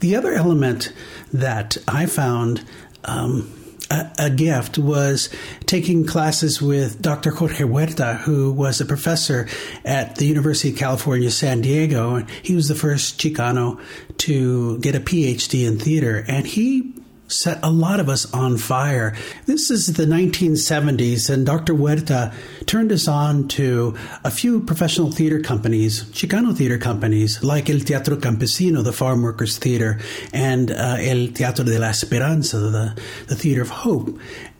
The 0.00 0.16
other 0.16 0.34
element 0.34 0.92
that 1.32 1.78
I 1.88 2.06
found. 2.06 2.64
Um, 3.04 3.52
a, 3.90 4.10
a 4.18 4.30
gift 4.30 4.78
was 4.78 5.28
taking 5.66 6.06
classes 6.06 6.62
with 6.62 7.02
Dr. 7.02 7.30
Jorge 7.30 7.64
Huerta, 7.64 8.18
who 8.18 8.52
was 8.52 8.80
a 8.80 8.86
professor 8.86 9.48
at 9.84 10.16
the 10.16 10.26
University 10.26 10.70
of 10.70 10.78
California, 10.78 11.30
San 11.30 11.60
Diego. 11.60 12.16
And 12.16 12.30
he 12.30 12.54
was 12.54 12.68
the 12.68 12.74
first 12.74 13.20
Chicano 13.20 13.80
to 14.18 14.78
get 14.78 14.94
a 14.94 15.00
PhD 15.00 15.66
in 15.66 15.78
theater. 15.78 16.24
And 16.26 16.46
he 16.46 16.94
set 17.32 17.58
a 17.62 17.70
lot 17.70 18.00
of 18.00 18.08
us 18.08 18.32
on 18.32 18.58
fire. 18.58 19.16
This 19.46 19.70
is 19.70 19.94
the 19.94 20.04
1970s, 20.04 21.30
and 21.30 21.46
Dr. 21.46 21.74
Huerta 21.74 22.32
turned 22.66 22.92
us 22.92 23.08
on 23.08 23.48
to 23.48 23.96
a 24.24 24.30
few 24.30 24.60
professional 24.60 25.10
theater 25.10 25.40
companies, 25.40 26.04
Chicano 26.12 26.56
theater 26.56 26.78
companies, 26.78 27.42
like 27.42 27.70
El 27.70 27.80
Teatro 27.80 28.16
Campesino, 28.16 28.84
the 28.84 28.92
Farm 28.92 29.22
Workers 29.22 29.58
Theater, 29.58 29.98
and 30.32 30.70
uh, 30.70 30.96
El 30.98 31.28
Teatro 31.28 31.64
de 31.64 31.78
la 31.78 31.88
Esperanza, 31.88 32.58
the, 32.58 33.02
the 33.28 33.34
Theater 33.34 33.62
of 33.62 33.70
Hope. 33.70 34.18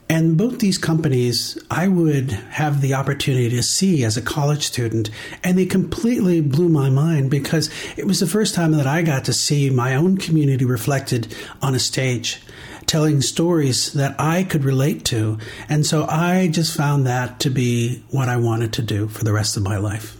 And 0.09 0.37
both 0.37 0.59
these 0.59 0.77
companies, 0.77 1.57
I 1.71 1.87
would 1.87 2.31
have 2.31 2.81
the 2.81 2.93
opportunity 2.93 3.49
to 3.49 3.63
see 3.63 4.03
as 4.03 4.17
a 4.17 4.21
college 4.21 4.63
student, 4.63 5.09
and 5.43 5.57
they 5.57 5.65
completely 5.65 6.41
blew 6.41 6.69
my 6.69 6.89
mind 6.89 7.31
because 7.31 7.69
it 7.97 8.05
was 8.05 8.19
the 8.19 8.27
first 8.27 8.53
time 8.53 8.73
that 8.73 8.85
I 8.85 9.01
got 9.01 9.25
to 9.25 9.33
see 9.33 9.69
my 9.69 9.95
own 9.95 10.17
community 10.17 10.65
reflected 10.65 11.33
on 11.61 11.73
a 11.73 11.79
stage. 11.79 12.41
Telling 12.85 13.21
stories 13.21 13.93
that 13.93 14.15
I 14.19 14.43
could 14.43 14.63
relate 14.63 15.05
to. 15.05 15.37
And 15.69 15.85
so 15.85 16.05
I 16.07 16.47
just 16.47 16.75
found 16.75 17.07
that 17.07 17.39
to 17.41 17.49
be 17.49 18.03
what 18.09 18.29
I 18.29 18.37
wanted 18.37 18.73
to 18.73 18.81
do 18.81 19.07
for 19.07 19.23
the 19.23 19.33
rest 19.33 19.57
of 19.57 19.63
my 19.63 19.77
life. 19.77 20.17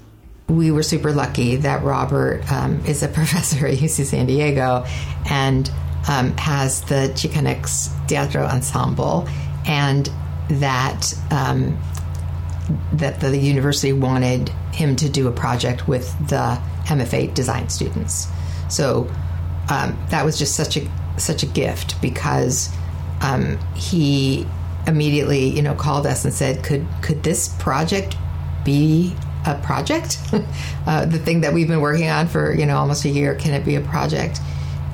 We 0.50 0.72
were 0.72 0.84
super 0.84 1.12
lucky 1.12 1.56
that 1.58 1.84
Robert 1.84 2.50
um, 2.52 2.84
is 2.86 3.02
a 3.04 3.08
professor 3.20 3.68
at 3.68 3.78
UC 3.78 4.06
San 4.06 4.26
Diego 4.26 4.86
and 5.30 5.72
um, 6.08 6.36
has 6.38 6.82
the 6.82 7.12
Chicanx 7.16 7.90
Teatro 8.08 8.44
Ensemble, 8.44 9.28
and 9.66 10.10
that 10.50 11.14
um, 11.32 11.80
that 12.94 13.20
the 13.20 13.38
university 13.38 13.94
wanted 13.94 14.50
him 14.74 14.96
to 14.98 15.10
do 15.10 15.28
a 15.28 15.32
project 15.32 15.88
with 15.88 16.12
the 16.28 16.60
MFA 16.86 17.34
design 17.34 17.70
students. 17.70 18.28
So 18.70 19.10
um, 19.70 19.98
that 20.10 20.26
was 20.26 20.38
just 20.38 20.56
such 20.56 20.78
a 20.78 20.88
such 21.18 21.44
a 21.44 21.46
gift 21.46 22.02
because 22.02 22.70
um, 23.22 23.58
he 23.76 24.46
immediately, 24.88 25.48
you 25.48 25.62
know, 25.62 25.76
called 25.76 26.06
us 26.06 26.26
and 26.26 26.34
said, 26.34 26.64
"Could 26.64 26.86
could 27.02 27.24
this 27.24 27.50
project 27.60 28.18
be 28.66 29.16
a 29.46 29.56
project? 29.56 30.20
uh, 30.88 31.06
the 31.06 31.20
thing 31.20 31.42
that 31.42 31.54
we've 31.54 31.68
been 31.68 31.82
working 31.82 32.10
on 32.10 32.28
for 32.28 32.54
you 32.54 32.66
know 32.66 32.78
almost 32.78 33.06
a 33.06 33.10
year. 33.10 33.36
Can 33.36 33.54
it 33.54 33.66
be 33.66 33.76
a 33.76 33.82
project?" 33.82 34.40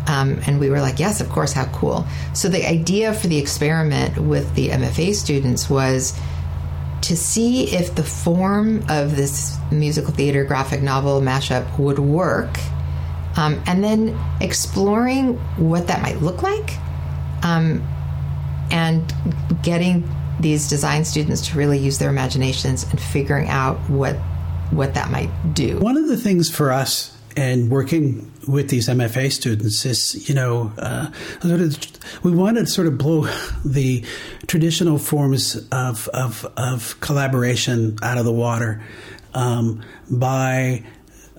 Um, 0.08 0.40
and 0.48 0.60
we 0.60 0.70
were 0.70 0.82
like, 0.82 1.00
"Yes, 1.00 1.22
of 1.22 1.30
course. 1.30 1.54
How 1.54 1.66
cool!" 1.66 2.06
So 2.34 2.50
the 2.50 2.68
idea 2.68 3.14
for 3.14 3.28
the 3.28 3.38
experiment 3.38 4.18
with 4.18 4.54
the 4.56 4.70
MFA 4.70 5.16
students 5.16 5.70
was 5.70 6.20
to 7.02 7.16
see 7.16 7.72
if 7.74 7.96
the 7.96 8.04
form 8.04 8.84
of 8.90 9.16
this 9.16 9.58
musical 9.72 10.14
theater 10.14 10.44
graphic 10.44 10.82
novel 10.82 11.22
mashup 11.22 11.80
would 11.80 11.98
work 11.98 12.60
um, 13.40 13.62
and 13.66 13.82
then 13.82 14.20
exploring 14.42 15.36
what 15.56 15.88
that 15.88 16.02
might 16.02 16.22
look 16.22 16.44
like 16.44 16.72
um, 17.44 17.82
and 18.70 19.14
getting 19.64 20.08
these 20.42 20.68
design 20.68 21.06
students 21.06 21.48
to 21.48 21.58
really 21.58 21.78
use 21.78 22.00
their 22.00 22.10
imaginations 22.10 22.84
and 22.84 23.00
figuring 23.00 23.48
out 23.48 23.78
what 23.90 24.16
what 24.72 24.94
that 24.94 25.10
might 25.10 25.32
do. 25.54 25.80
One 25.80 25.98
of 25.98 26.08
the 26.08 26.18
things 26.18 26.50
for 26.50 26.72
us 26.72 27.18
and 27.36 27.72
working 27.72 28.32
with 28.48 28.70
these 28.70 28.88
MFA 28.88 29.32
students 29.32 29.84
is, 29.86 30.30
you 30.30 30.36
know, 30.36 30.72
uh, 30.78 31.10
we 32.24 32.32
wanted 32.32 32.62
to 32.62 32.68
sort 32.68 32.88
of 32.88 32.98
blow 32.98 33.22
the 33.66 34.04
traditional 34.46 35.00
forms 35.00 35.56
of, 35.72 36.08
of, 36.10 36.46
of 36.56 37.00
collaboration 37.00 37.98
out 38.04 38.20
of 38.20 38.26
the 38.26 38.34
water 38.34 38.84
um, 39.34 39.84
by 40.12 40.84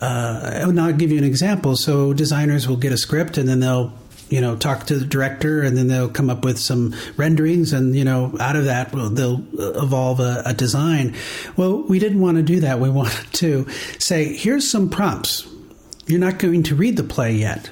uh, 0.00 0.72
I'll 0.78 0.92
give 0.92 1.10
you 1.10 1.18
an 1.18 1.24
example. 1.24 1.76
So 1.76 2.12
designers 2.12 2.68
will 2.68 2.76
get 2.76 2.92
a 2.92 2.98
script 2.98 3.38
and 3.38 3.48
then 3.48 3.60
they'll 3.60 3.92
you 4.28 4.40
know 4.40 4.56
talk 4.56 4.86
to 4.86 4.96
the 4.96 5.04
director 5.04 5.62
and 5.62 5.76
then 5.76 5.88
they'll 5.88 6.08
come 6.08 6.30
up 6.30 6.44
with 6.44 6.58
some 6.58 6.94
renderings 7.16 7.72
and 7.72 7.96
you 7.96 8.04
know 8.04 8.36
out 8.38 8.54
of 8.54 8.66
that 8.66 8.92
they'll 8.92 9.44
evolve 9.82 10.20
a, 10.20 10.42
a 10.46 10.54
design. 10.54 11.14
Well 11.56 11.82
we 11.82 11.98
didn't 11.98 12.20
want 12.20 12.36
to 12.36 12.42
do 12.42 12.60
that. 12.60 12.80
We 12.80 12.90
wanted 13.00 13.32
to 13.34 13.68
say 13.98 14.34
here's 14.34 14.70
some 14.70 14.88
prompts. 14.88 15.46
You're 16.06 16.20
not 16.20 16.38
going 16.38 16.64
to 16.64 16.74
read 16.74 16.96
the 16.96 17.04
play 17.04 17.34
yet 17.34 17.70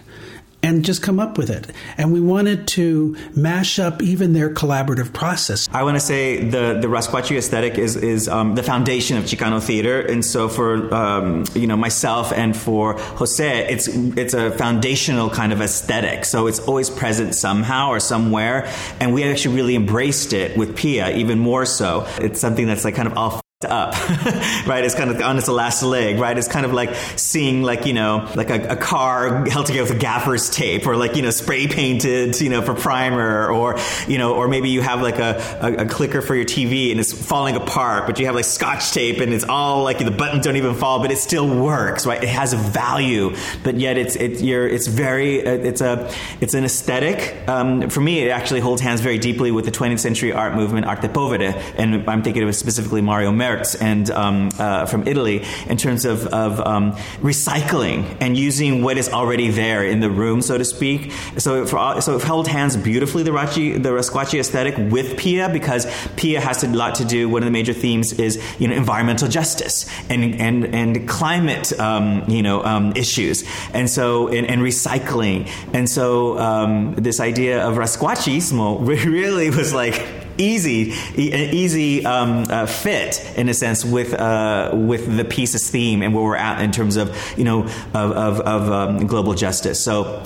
and 0.63 0.85
just 0.85 1.03
come 1.03 1.21
up 1.21 1.39
with 1.39 1.51
it. 1.51 1.67
And 1.97 2.13
we 2.13 2.21
wanted 2.21 2.67
to 2.69 3.17
mash 3.35 3.79
up 3.79 4.03
even 4.03 4.33
their 4.33 4.53
collaborative 4.53 5.13
process. 5.13 5.69
I 5.73 5.83
want 5.83 5.97
to 5.97 6.01
say 6.01 6.45
the 6.45 6.79
the 6.81 6.89
Rasquachi 6.89 7.37
aesthetic 7.37 7.79
is 7.79 7.97
is 7.97 8.29
um, 8.29 8.55
the 8.55 8.63
foundation 8.63 9.17
of 9.17 9.25
Chicano 9.25 9.63
theater, 9.63 10.01
and 10.01 10.25
so 10.25 10.49
for 10.49 10.93
um, 10.95 11.45
you 11.55 11.67
know 11.67 11.77
myself 11.77 12.33
and 12.33 12.57
for 12.57 12.99
Jose, 12.99 13.73
it's 13.73 13.89
it's 13.89 14.35
a 14.35 14.51
foundational 14.53 15.31
kind 15.31 15.53
of 15.53 15.61
aesthetic. 15.61 16.25
So 16.25 16.47
it's 16.47 16.61
always 16.61 16.91
present 16.91 17.35
somehow 17.35 17.91
or 17.91 18.01
somewhere, 18.01 18.71
and 19.01 19.15
we 19.15 19.25
actually 19.25 19.57
really 19.57 19.77
embraced 19.77 20.33
it 20.33 20.57
with 20.57 20.77
Pia 20.77 21.17
even 21.17 21.39
more 21.39 21.67
so. 21.67 22.07
It's 22.21 22.41
something 22.41 22.67
that's 22.67 22.85
like 22.85 22.95
kind 22.95 23.09
of 23.09 23.17
all 23.17 23.41
up, 23.67 23.93
right? 24.69 24.85
It's 24.85 24.95
kind 24.95 25.11
of 25.11 25.21
on 25.21 25.37
its 25.37 25.49
last 25.49 25.83
leg, 25.83 26.21
right? 26.21 26.39
It's 26.39 26.47
kind 26.47 26.65
of 26.65 26.73
like 26.73 26.95
seeing 27.17 27.65
like, 27.65 27.87
you 27.87 27.93
know, 27.93 28.31
like 28.37 28.51
a, 28.51 28.69
a, 28.69 28.77
car 28.77 29.47
held 29.47 29.67
together 29.67 29.93
with 29.93 30.01
gaffer's 30.01 30.49
tape 30.49 30.87
or 30.87 30.97
like, 30.97 31.17
you 31.17 31.23
know, 31.23 31.31
spray 31.31 31.67
painted, 31.67 32.41
you 32.41 32.51
know, 32.51 32.63
for 32.63 32.73
primer 32.73 33.51
or, 33.51 33.77
you 34.07 34.17
know, 34.17 34.37
or 34.37 34.47
maybe 34.47 34.69
you 34.69 34.81
have 34.81 35.03
like 35.03 35.19
a, 35.19 35.59
a, 35.61 35.73
a, 35.83 35.87
clicker 35.87 36.23
for 36.23 36.37
your 36.37 36.45
TV 36.45 36.93
and 36.93 37.01
it's 37.01 37.13
falling 37.13 37.57
apart, 37.57 38.07
but 38.07 38.21
you 38.21 38.27
have 38.27 38.37
like 38.37 38.45
scotch 38.45 38.93
tape 38.93 39.19
and 39.19 39.35
it's 39.35 39.43
all 39.43 39.83
like 39.83 39.99
the 39.99 40.13
buttons 40.13 40.45
don't 40.45 40.55
even 40.55 40.77
fall, 40.77 41.01
but 41.01 41.11
it 41.11 41.19
still 41.19 41.49
works, 41.49 42.07
right? 42.07 42.23
It 42.23 42.29
has 42.29 42.53
a 42.53 42.59
value, 42.59 43.35
but 43.65 43.75
yet 43.75 43.99
it's, 43.99 44.15
it, 44.15 44.41
you're, 44.41 44.69
it's 44.69 44.87
very, 44.87 45.41
it's 45.41 45.81
a, 45.81 46.09
it's 46.41 46.55
an 46.55 46.63
aesthetic. 46.63 47.37
Um, 47.49 47.91
for 47.91 48.01
me, 48.01 48.21
it 48.21 48.31
actually 48.31 48.61
holds 48.61 48.83
hands 48.83 49.01
very 49.01 49.19
deeply 49.19 49.51
with 49.51 49.65
the 49.65 49.73
20th 49.73 49.99
century 49.99 50.33
art 50.33 50.55
movement, 50.55 50.87
Arte 50.87 51.09
Povera. 51.09 51.55
And 51.77 52.09
I'm 52.09 52.23
thinking 52.23 52.45
of 52.45 52.55
specifically 52.55 53.01
Mario 53.01 53.33
and 53.57 54.11
um, 54.11 54.51
uh, 54.59 54.87
from 54.87 55.07
Italy 55.07 55.45
in 55.69 55.77
terms 55.77 56.05
of, 56.05 56.27
of 56.27 56.61
um, 56.61 56.93
recycling 57.21 58.17
and 58.21 58.37
using 58.37 58.83
what 58.83 58.99
is 58.99 59.09
already 59.09 59.51
there 59.51 59.85
in 59.85 60.01
the 60.01 60.11
room, 60.11 60.43
so 60.43 60.59
to 60.59 60.65
speak. 60.65 61.13
So, 61.39 61.67
for, 61.67 62.01
so 62.01 62.17
it 62.17 62.23
held 62.23 62.49
hands 62.49 62.77
beautifully 62.77 63.23
the 63.23 63.31
Rachi, 63.31 63.83
the 63.83 63.93
aesthetic 64.39 64.77
with 64.93 65.17
Pia 65.19 65.49
because 65.49 65.87
Pia 66.17 66.41
has 66.41 66.63
a 66.65 66.69
lot 66.69 66.97
to 66.97 67.05
do. 67.05 67.29
One 67.29 67.43
of 67.43 67.47
the 67.47 67.53
major 67.53 67.73
themes 67.73 68.13
is 68.13 68.43
you 68.59 68.69
know 68.69 68.75
environmental 68.75 69.29
justice 69.29 69.87
and 70.11 70.35
and 70.41 70.67
and 70.75 71.09
climate 71.09 71.79
um, 71.79 72.25
you 72.29 72.43
know 72.43 72.63
um, 72.65 72.93
issues, 72.97 73.45
and 73.73 73.89
so 73.89 74.29
and, 74.29 74.47
and 74.47 74.63
recycling, 74.63 75.49
and 75.73 75.89
so 75.89 76.39
um, 76.39 76.95
this 76.95 77.21
idea 77.21 77.67
of 77.67 77.77
Rasquachismo 77.77 78.87
really 78.87 79.51
was 79.51 79.73
like 79.73 80.28
easy, 80.39 80.93
an 80.93 81.55
easy 81.55 82.05
um, 82.07 82.47
uh, 82.49 82.67
fit 82.67 83.21
in 83.37 83.49
a 83.49 83.55
sense 83.55 83.85
with 83.85 84.15
uh, 84.15 84.71
with 84.73 85.17
the 85.17 85.25
piece's 85.25 85.69
theme 85.71 86.03
and 86.03 86.15
where 86.15 86.25
we're 86.25 86.37
at 86.37 86.63
in 86.63 86.73
terms 86.73 86.97
of 86.97 87.17
you 87.37 87.45
know 87.45 87.65
of, 87.95 88.13
of, 88.13 88.41
of 88.41 88.73
um, 88.73 89.07
global 89.07 89.35
justice. 89.35 89.83
So 89.83 90.23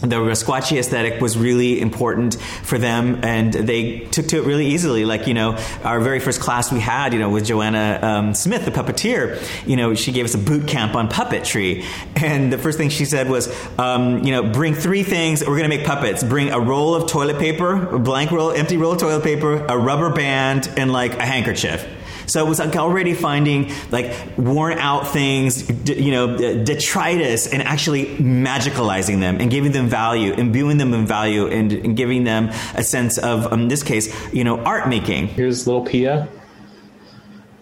the 0.00 0.16
Rasquachi 0.16 0.78
aesthetic 0.78 1.20
was 1.20 1.38
really 1.38 1.80
important 1.80 2.34
for 2.62 2.78
them, 2.78 3.24
and 3.24 3.52
they 3.52 4.00
took 4.00 4.26
to 4.28 4.38
it 4.38 4.44
really 4.44 4.66
easily. 4.66 5.04
Like 5.04 5.26
you 5.26 5.34
know, 5.34 5.58
our 5.84 6.00
very 6.00 6.20
first 6.20 6.40
class 6.40 6.70
we 6.70 6.80
had, 6.80 7.12
you 7.12 7.18
know, 7.18 7.30
with 7.30 7.46
Joanna 7.46 7.98
um, 8.02 8.34
Smith, 8.34 8.64
the 8.64 8.70
puppeteer. 8.70 9.40
You 9.66 9.76
know, 9.76 9.94
she 9.94 10.12
gave 10.12 10.24
us 10.24 10.34
a 10.34 10.38
boot 10.38 10.68
camp 10.68 10.94
on 10.94 11.08
puppetry, 11.08 11.84
and 12.16 12.52
the 12.52 12.58
first 12.58 12.78
thing 12.78 12.90
she 12.90 13.04
said 13.04 13.28
was, 13.28 13.48
um, 13.78 14.24
you 14.24 14.32
know, 14.32 14.42
bring 14.42 14.74
three 14.74 15.02
things. 15.02 15.40
We're 15.40 15.58
going 15.58 15.70
to 15.70 15.76
make 15.76 15.86
puppets. 15.86 16.22
Bring 16.22 16.50
a 16.50 16.60
roll 16.60 16.94
of 16.94 17.08
toilet 17.08 17.38
paper, 17.38 17.94
a 17.94 17.98
blank 17.98 18.30
roll, 18.30 18.50
empty 18.50 18.76
roll 18.76 18.92
of 18.92 18.98
toilet 18.98 19.24
paper, 19.24 19.64
a 19.66 19.78
rubber 19.78 20.10
band, 20.10 20.68
and 20.76 20.92
like 20.92 21.14
a 21.14 21.24
handkerchief. 21.24 21.86
So 22.26 22.44
it 22.44 22.48
was 22.48 22.60
already 22.60 23.14
finding 23.14 23.72
like 23.90 24.12
worn 24.36 24.78
out 24.78 25.08
things, 25.08 25.68
you 25.88 26.10
know, 26.10 26.36
detritus, 26.64 27.52
and 27.52 27.62
actually 27.62 28.06
magicalizing 28.16 29.20
them 29.20 29.40
and 29.40 29.50
giving 29.50 29.72
them 29.72 29.88
value, 29.88 30.32
imbuing 30.32 30.78
them 30.78 30.92
in 30.94 31.06
value, 31.06 31.46
and, 31.46 31.72
and 31.72 31.96
giving 31.96 32.24
them 32.24 32.48
a 32.74 32.82
sense 32.82 33.18
of, 33.18 33.52
um, 33.52 33.62
in 33.62 33.68
this 33.68 33.82
case, 33.82 34.14
you 34.32 34.44
know, 34.44 34.60
art 34.60 34.88
making. 34.88 35.28
Here's 35.28 35.66
little 35.66 35.84
Pia. 35.84 36.28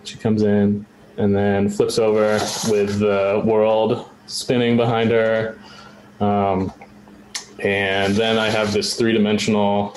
She 0.05 0.19
comes 0.19 0.43
in 0.43 0.87
and 1.17 1.35
then 1.35 1.69
flips 1.69 1.99
over 1.99 2.39
with 2.69 2.99
the 2.99 3.43
world 3.45 4.09
spinning 4.27 4.77
behind 4.77 5.11
her. 5.11 5.59
Um, 6.21 6.73
and 7.61 8.15
then 8.15 8.39
I 8.39 8.51
have 8.51 8.73
this 8.73 8.97
three 8.97 9.13
dimensional 9.13 9.91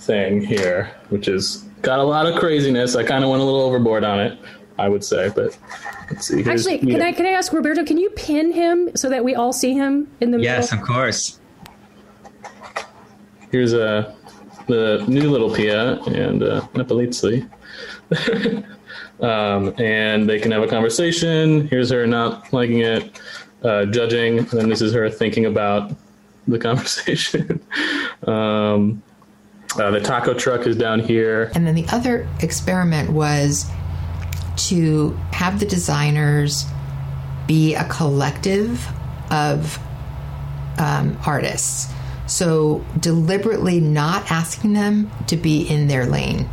thing 0.00 0.40
here, 0.40 0.94
which 1.08 1.28
is 1.28 1.67
got 1.82 1.98
a 1.98 2.04
lot 2.04 2.26
of 2.26 2.38
craziness. 2.38 2.96
I 2.96 3.04
kind 3.04 3.24
of 3.24 3.30
went 3.30 3.42
a 3.42 3.44
little 3.44 3.60
overboard 3.60 4.04
on 4.04 4.20
it, 4.20 4.38
I 4.78 4.88
would 4.88 5.04
say, 5.04 5.30
but 5.34 5.56
let's 6.10 6.26
see. 6.26 6.42
Here's, 6.42 6.66
Actually, 6.66 6.78
can 6.78 6.88
yeah. 6.88 7.06
I 7.06 7.12
can 7.12 7.26
I 7.26 7.30
ask 7.30 7.52
Roberto? 7.52 7.84
Can 7.84 7.98
you 7.98 8.10
pin 8.10 8.52
him 8.52 8.90
so 8.94 9.08
that 9.08 9.24
we 9.24 9.34
all 9.34 9.52
see 9.52 9.74
him 9.74 10.10
in 10.20 10.30
the? 10.30 10.40
Yes, 10.40 10.70
middle? 10.70 10.82
of 10.84 10.88
course. 10.88 11.40
Here's 13.50 13.72
a 13.72 14.14
the 14.68 15.04
new 15.08 15.30
little 15.30 15.52
Pia 15.52 15.94
and 16.02 16.42
uh, 16.42 16.60
Nopalitzli. 16.74 17.48
um, 19.20 19.74
and 19.78 20.28
they 20.28 20.38
can 20.38 20.52
have 20.52 20.62
a 20.62 20.68
conversation. 20.68 21.66
Here's 21.68 21.90
her 21.90 22.06
not 22.06 22.52
liking 22.52 22.80
it, 22.80 23.20
uh, 23.64 23.86
judging, 23.86 24.38
and 24.38 24.48
then 24.48 24.68
this 24.68 24.80
is 24.80 24.92
her 24.92 25.10
thinking 25.10 25.46
about 25.46 25.92
the 26.46 26.58
conversation. 26.68 27.60
um, 28.26 29.02
uh, 29.76 29.90
the 29.90 30.00
taco 30.00 30.34
truck 30.34 30.66
is 30.66 30.76
down 30.76 31.00
here. 31.00 31.50
And 31.54 31.66
then 31.66 31.74
the 31.74 31.86
other 31.88 32.28
experiment 32.40 33.10
was 33.10 33.70
to 34.68 35.10
have 35.32 35.60
the 35.60 35.66
designers 35.66 36.64
be 37.46 37.74
a 37.74 37.84
collective 37.84 38.86
of 39.30 39.78
um, 40.78 41.18
artists. 41.26 41.92
So 42.26 42.84
deliberately 42.98 43.80
not 43.80 44.30
asking 44.30 44.74
them 44.74 45.10
to 45.28 45.36
be 45.36 45.62
in 45.62 45.88
their 45.88 46.06
lane. 46.06 46.48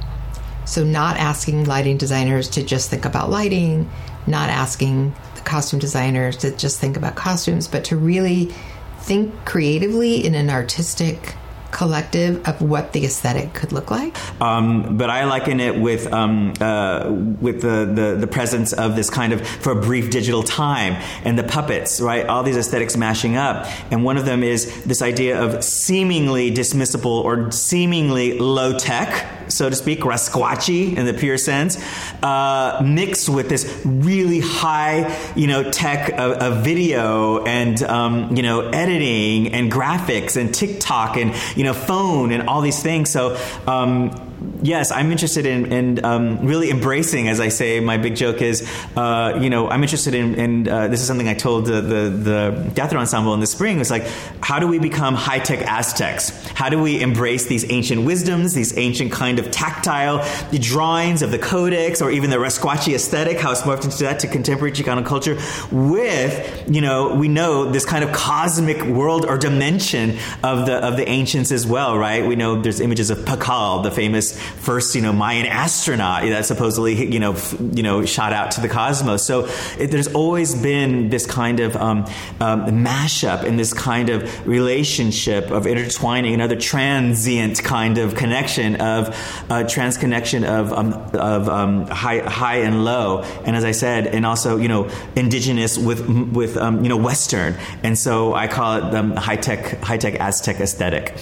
So 0.65 0.83
not 0.83 1.17
asking 1.17 1.65
lighting 1.65 1.97
designers 1.97 2.49
to 2.51 2.63
just 2.63 2.89
think 2.89 3.05
about 3.05 3.29
lighting, 3.29 3.89
not 4.25 4.49
asking 4.49 5.13
the 5.35 5.41
costume 5.41 5.79
designers 5.79 6.37
to 6.37 6.55
just 6.55 6.79
think 6.79 6.97
about 6.97 7.15
costumes, 7.15 7.67
but 7.67 7.83
to 7.85 7.97
really 7.97 8.51
think 8.99 9.33
creatively 9.45 10.25
in 10.25 10.33
an 10.33 10.49
artistic 10.49 11.35
collective 11.71 12.47
of 12.47 12.61
what 12.61 12.93
the 12.93 13.05
aesthetic 13.05 13.53
could 13.53 13.71
look 13.71 13.91
like? 13.91 14.15
Um, 14.41 14.97
but 14.97 15.09
I 15.09 15.25
liken 15.25 15.59
it 15.59 15.79
with 15.79 16.11
um, 16.11 16.53
uh, 16.59 17.09
with 17.11 17.61
the, 17.61 17.85
the, 17.85 18.17
the 18.19 18.27
presence 18.27 18.73
of 18.73 18.95
this 18.95 19.09
kind 19.09 19.33
of 19.33 19.45
for 19.45 19.71
a 19.71 19.81
brief 19.81 20.09
digital 20.09 20.43
time 20.43 20.93
and 21.23 21.37
the 21.37 21.43
puppets, 21.43 21.99
right? 22.01 22.25
All 22.25 22.43
these 22.43 22.57
aesthetics 22.57 22.97
mashing 22.97 23.35
up, 23.35 23.67
and 23.91 24.03
one 24.03 24.17
of 24.17 24.25
them 24.25 24.43
is 24.43 24.83
this 24.83 25.01
idea 25.01 25.41
of 25.41 25.63
seemingly 25.63 26.51
dismissible 26.51 27.23
or 27.23 27.51
seemingly 27.51 28.37
low 28.37 28.77
tech, 28.77 29.49
so 29.49 29.69
to 29.69 29.75
speak, 29.75 30.01
rasquachi 30.01 30.95
in 30.97 31.05
the 31.05 31.13
pure 31.13 31.37
sense, 31.37 31.77
uh, 32.23 32.81
mixed 32.83 33.29
with 33.29 33.49
this 33.49 33.81
really 33.85 34.39
high, 34.39 35.15
you 35.35 35.47
know, 35.47 35.69
tech 35.71 36.09
of, 36.09 36.31
of 36.33 36.63
video 36.63 37.43
and 37.43 37.81
um, 37.83 38.35
you 38.35 38.43
know 38.43 38.69
editing 38.69 39.53
and 39.53 39.71
graphics 39.71 40.35
and 40.37 40.53
TikTok 40.53 41.17
and 41.17 41.33
you 41.55 41.63
know 41.63 41.73
phone 41.73 42.31
and 42.31 42.47
all 42.47 42.61
these 42.61 42.81
things. 42.81 43.09
So 43.09 43.37
um, 43.67 44.11
yes, 44.61 44.91
I'm 44.91 45.11
interested 45.11 45.45
in, 45.45 45.71
in 45.71 46.05
um, 46.05 46.45
really 46.45 46.69
embracing, 46.69 47.27
as 47.27 47.39
I 47.39 47.49
say, 47.49 47.79
my 47.79 47.97
big 47.97 48.15
joke 48.15 48.41
is, 48.41 48.69
uh, 48.95 49.39
you 49.41 49.49
know, 49.49 49.69
I'm 49.69 49.83
interested 49.83 50.13
in, 50.13 50.35
in 50.35 50.67
uh, 50.67 50.87
this 50.87 51.01
is 51.01 51.07
something 51.07 51.27
I 51.27 51.33
told 51.33 51.65
the, 51.65 51.81
the, 51.81 52.09
the 52.09 52.71
Teatro 52.75 52.99
Ensemble 52.99 53.33
in 53.33 53.39
the 53.39 53.47
spring, 53.47 53.77
was 53.77 53.91
like, 53.91 54.07
how 54.41 54.59
do 54.59 54.67
we 54.67 54.79
become 54.79 55.15
high 55.15 55.39
tech 55.39 55.59
Aztecs? 55.59 56.29
How 56.49 56.69
do 56.69 56.81
we 56.81 57.01
embrace 57.01 57.47
these 57.47 57.69
ancient 57.71 58.05
wisdoms, 58.05 58.53
these 58.53 58.77
ancient 58.77 59.11
kind 59.11 59.39
of 59.39 59.51
tactile 59.51 60.25
the 60.51 60.59
drawings 60.59 61.21
of 61.21 61.31
the 61.31 61.39
codex 61.39 62.01
or 62.01 62.11
even 62.11 62.29
the 62.29 62.37
Rasquachi 62.37 62.93
aesthetic, 62.95 63.39
how 63.39 63.51
it's 63.51 63.61
morphed 63.61 63.85
into 63.85 64.03
that 64.03 64.19
to 64.19 64.27
contemporary 64.27 64.71
Chicano 64.71 65.05
culture 65.05 65.37
with, 65.71 66.69
you 66.69 66.81
know, 66.81 67.15
we 67.15 67.27
know 67.27 67.71
this 67.71 67.85
kind 67.85 68.03
of 68.03 68.11
cosmic 68.11 68.81
world 68.83 69.25
or 69.25 69.37
dimension 69.37 70.17
of 70.43 70.65
the, 70.65 70.75
of 70.75 70.97
the 70.97 71.07
ancients 71.07 71.51
as 71.51 71.65
well, 71.65 71.97
right? 71.97 72.25
We 72.25 72.35
know 72.35 72.61
there's 72.61 72.79
images 72.79 73.09
of 73.09 73.19
Pakal, 73.19 73.83
the 73.83 73.91
famous 73.91 74.34
first, 74.35 74.95
you 74.95 75.01
know, 75.01 75.13
Mayan 75.13 75.45
astronaut 75.45 76.23
that 76.23 76.45
supposedly, 76.45 77.11
you 77.11 77.19
know, 77.19 77.33
f- 77.33 77.55
you 77.59 77.83
know, 77.83 78.05
shot 78.05 78.33
out 78.33 78.51
to 78.51 78.61
the 78.61 78.69
cosmos. 78.69 79.25
So 79.25 79.47
it, 79.77 79.91
there's 79.91 80.07
always 80.13 80.55
been 80.55 81.09
this 81.09 81.25
kind 81.25 81.59
of 81.59 81.75
um, 81.75 81.99
um, 82.39 82.65
mashup 82.83 83.43
and 83.43 83.57
this 83.59 83.73
kind 83.73 84.09
of 84.09 84.47
relationship 84.47 85.51
of 85.51 85.67
intertwining 85.67 86.33
another 86.33 86.55
transient 86.55 87.63
kind 87.63 87.97
of 87.97 88.15
connection 88.15 88.75
of 88.75 89.09
uh, 89.49 89.63
transconnection 89.63 90.43
of 90.43 90.73
um, 90.73 90.93
of 91.13 91.49
um, 91.49 91.87
high 91.87 92.19
high 92.19 92.57
and 92.57 92.83
low, 92.83 93.21
and 93.45 93.55
as 93.55 93.63
I 93.63 93.71
said, 93.71 94.07
and 94.07 94.25
also 94.25 94.57
you 94.57 94.67
know 94.67 94.89
indigenous 95.15 95.77
with 95.77 96.07
with 96.09 96.57
um, 96.57 96.83
you 96.83 96.89
know 96.89 96.97
Western, 96.97 97.55
and 97.83 97.97
so 97.97 98.33
I 98.33 98.47
call 98.47 98.77
it 98.77 98.91
the 98.91 99.19
high 99.19 99.37
tech 99.37 99.81
high 99.81 99.97
tech 99.97 100.15
Aztec 100.19 100.59
aesthetic 100.59 101.17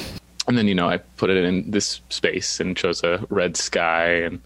and 0.47 0.57
then 0.57 0.67
you 0.67 0.75
know 0.75 0.89
I 0.89 0.97
put 0.97 1.29
it 1.29 1.43
in 1.43 1.69
this 1.69 2.01
space 2.09 2.59
and 2.59 2.75
chose 2.75 3.03
a 3.03 3.25
red 3.29 3.57
sky 3.57 4.07
and 4.07 4.41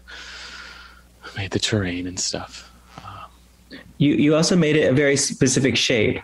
made 1.36 1.50
the 1.50 1.58
terrain 1.58 2.06
and 2.06 2.18
stuff. 2.18 2.70
Um, 2.98 3.78
you 3.98 4.14
you 4.14 4.34
also 4.34 4.56
made 4.56 4.76
it 4.76 4.90
a 4.90 4.92
very 4.92 5.16
specific 5.16 5.76
shade. 5.76 6.22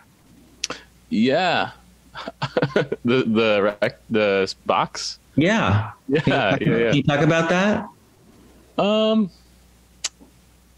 Yeah, 1.11 1.71
the 3.05 3.25
the 3.25 3.77
rec, 3.81 4.01
the 4.11 4.53
box. 4.67 5.19
Yeah, 5.37 5.91
yeah, 6.09 6.21
can 6.21 6.33
you, 6.33 6.39
talk, 6.39 6.61
yeah, 6.61 6.77
yeah. 6.77 6.89
Can 6.89 6.97
you 6.97 7.03
talk 7.03 7.21
about 7.21 7.49
that? 7.51 8.83
Um. 8.83 9.31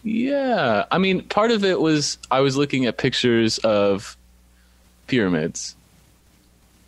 Yeah, 0.03 0.85
I 0.93 0.99
mean, 0.99 1.23
part 1.23 1.51
of 1.51 1.65
it 1.65 1.81
was 1.81 2.19
I 2.31 2.39
was 2.39 2.57
looking 2.57 2.87
at 2.87 2.97
pictures 2.97 3.59
of 3.59 4.17
pyramids. 5.09 5.75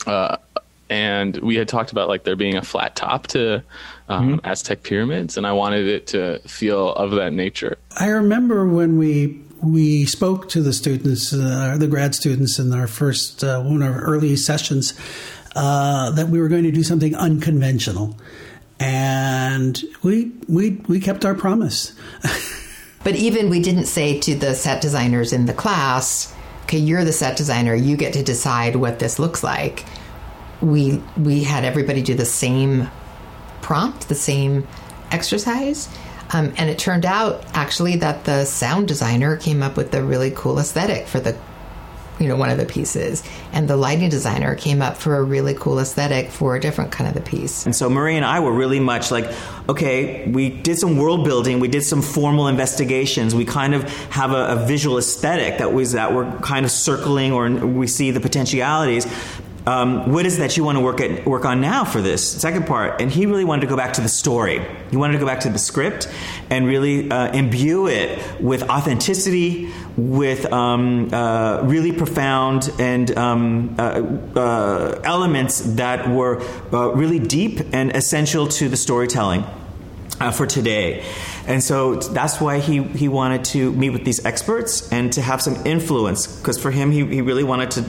Uh, 0.06 0.36
and 0.90 1.36
we 1.38 1.56
had 1.56 1.68
talked 1.68 1.92
about 1.92 2.08
like 2.08 2.24
there 2.24 2.36
being 2.36 2.56
a 2.56 2.62
flat 2.62 2.96
top 2.96 3.26
to 3.28 3.62
um, 4.08 4.38
mm-hmm. 4.38 4.46
Aztec 4.46 4.82
pyramids, 4.82 5.36
and 5.36 5.46
I 5.46 5.52
wanted 5.52 5.86
it 5.86 6.06
to 6.08 6.38
feel 6.40 6.92
of 6.94 7.12
that 7.12 7.32
nature. 7.32 7.78
I 7.98 8.08
remember 8.08 8.66
when 8.66 8.98
we 8.98 9.42
we 9.62 10.06
spoke 10.06 10.48
to 10.50 10.62
the 10.62 10.72
students, 10.72 11.32
uh, 11.32 11.76
the 11.78 11.88
grad 11.88 12.14
students, 12.14 12.58
in 12.58 12.72
our 12.72 12.86
first 12.86 13.44
uh, 13.44 13.62
one 13.62 13.82
of 13.82 13.94
our 13.94 14.00
early 14.00 14.36
sessions, 14.36 14.98
uh, 15.56 16.10
that 16.12 16.28
we 16.28 16.40
were 16.40 16.48
going 16.48 16.64
to 16.64 16.72
do 16.72 16.82
something 16.82 17.14
unconventional, 17.14 18.16
and 18.80 19.82
we 20.02 20.32
we 20.48 20.80
we 20.88 21.00
kept 21.00 21.24
our 21.24 21.34
promise. 21.34 21.92
but 23.04 23.14
even 23.14 23.50
we 23.50 23.60
didn't 23.60 23.86
say 23.86 24.18
to 24.20 24.34
the 24.34 24.54
set 24.54 24.80
designers 24.80 25.34
in 25.34 25.44
the 25.44 25.54
class, 25.54 26.34
"Okay, 26.62 26.78
you're 26.78 27.04
the 27.04 27.12
set 27.12 27.36
designer. 27.36 27.74
You 27.74 27.96
get 27.96 28.14
to 28.14 28.22
decide 28.22 28.76
what 28.76 29.00
this 29.00 29.18
looks 29.18 29.42
like." 29.42 29.84
We 30.60 31.02
we 31.16 31.44
had 31.44 31.64
everybody 31.64 32.02
do 32.02 32.14
the 32.14 32.24
same 32.24 32.88
prompt, 33.62 34.08
the 34.08 34.14
same 34.14 34.66
exercise. 35.10 35.88
Um, 36.30 36.52
and 36.58 36.68
it 36.68 36.78
turned 36.78 37.06
out 37.06 37.44
actually 37.54 37.96
that 37.96 38.24
the 38.24 38.44
sound 38.44 38.88
designer 38.88 39.36
came 39.36 39.62
up 39.62 39.76
with 39.76 39.94
a 39.94 40.02
really 40.02 40.30
cool 40.34 40.58
aesthetic 40.58 41.06
for 41.06 41.20
the 41.20 41.36
you 42.18 42.26
know 42.26 42.36
one 42.36 42.50
of 42.50 42.58
the 42.58 42.66
pieces. 42.66 43.22
And 43.52 43.68
the 43.68 43.76
lighting 43.76 44.08
designer 44.08 44.54
came 44.56 44.82
up 44.82 44.96
for 44.96 45.16
a 45.16 45.22
really 45.22 45.54
cool 45.54 45.78
aesthetic 45.78 46.30
for 46.30 46.56
a 46.56 46.60
different 46.60 46.90
kind 46.92 47.08
of 47.08 47.14
the 47.14 47.20
piece. 47.20 47.64
And 47.64 47.74
so 47.74 47.88
marie 47.88 48.16
and 48.16 48.24
i 48.24 48.40
were 48.40 48.52
really 48.52 48.80
much 48.80 49.10
like 49.10 49.32
okay 49.68 50.28
we 50.30 50.50
did 50.50 50.78
some 50.78 50.96
world 50.96 51.24
building 51.24 51.60
we 51.60 51.68
did 51.68 51.82
some 51.82 52.02
formal 52.02 52.48
investigations 52.48 53.34
we 53.34 53.44
kind 53.44 53.74
of 53.74 53.84
have 54.10 54.32
a, 54.32 54.48
a 54.48 54.66
visual 54.66 54.98
aesthetic 54.98 55.58
that 55.58 55.72
was 55.72 55.92
that 55.92 56.12
we're 56.12 56.30
kind 56.40 56.64
of 56.64 56.72
circling 56.72 57.32
or 57.32 57.48
we 57.50 57.86
see 57.86 58.10
the 58.10 58.20
potentialities 58.20 59.06
um, 59.68 60.10
what 60.12 60.24
is 60.24 60.38
that 60.38 60.56
you 60.56 60.64
want 60.64 60.78
to 60.78 60.80
work 60.80 60.98
at 60.98 61.26
work 61.26 61.44
on 61.44 61.60
now 61.60 61.84
for 61.84 62.00
this 62.00 62.26
second 62.26 62.66
part? 62.66 63.02
And 63.02 63.10
he 63.10 63.26
really 63.26 63.44
wanted 63.44 63.60
to 63.60 63.66
go 63.66 63.76
back 63.76 63.92
to 63.94 64.00
the 64.00 64.08
story. 64.08 64.64
He 64.90 64.96
wanted 64.96 65.12
to 65.12 65.18
go 65.18 65.26
back 65.26 65.40
to 65.40 65.50
the 65.50 65.58
script 65.58 66.10
and 66.48 66.66
really 66.66 67.10
uh, 67.10 67.30
imbue 67.32 67.86
it 67.86 68.40
with 68.40 68.62
authenticity, 68.70 69.70
with 69.98 70.50
um, 70.50 71.12
uh, 71.12 71.60
really 71.64 71.92
profound 71.92 72.70
and 72.78 73.16
um, 73.18 73.76
uh, 73.78 73.82
uh 74.38 75.00
elements 75.04 75.60
that 75.60 76.08
were 76.08 76.40
uh, 76.72 76.88
really 76.94 77.18
deep 77.18 77.60
and 77.74 77.94
essential 77.94 78.46
to 78.46 78.70
the 78.70 78.76
storytelling 78.76 79.44
uh, 80.18 80.30
for 80.30 80.46
today. 80.46 81.04
And 81.48 81.64
so 81.64 81.94
that's 81.96 82.40
why 82.40 82.58
he, 82.58 82.82
he 82.82 83.08
wanted 83.08 83.44
to 83.46 83.72
meet 83.72 83.90
with 83.90 84.04
these 84.04 84.24
experts 84.26 84.92
and 84.92 85.10
to 85.14 85.22
have 85.22 85.40
some 85.40 85.56
influence. 85.66 86.26
Because 86.26 86.60
for 86.60 86.70
him, 86.70 86.90
he, 86.90 87.06
he 87.06 87.22
really 87.22 87.42
wanted 87.42 87.70
to 87.70 87.80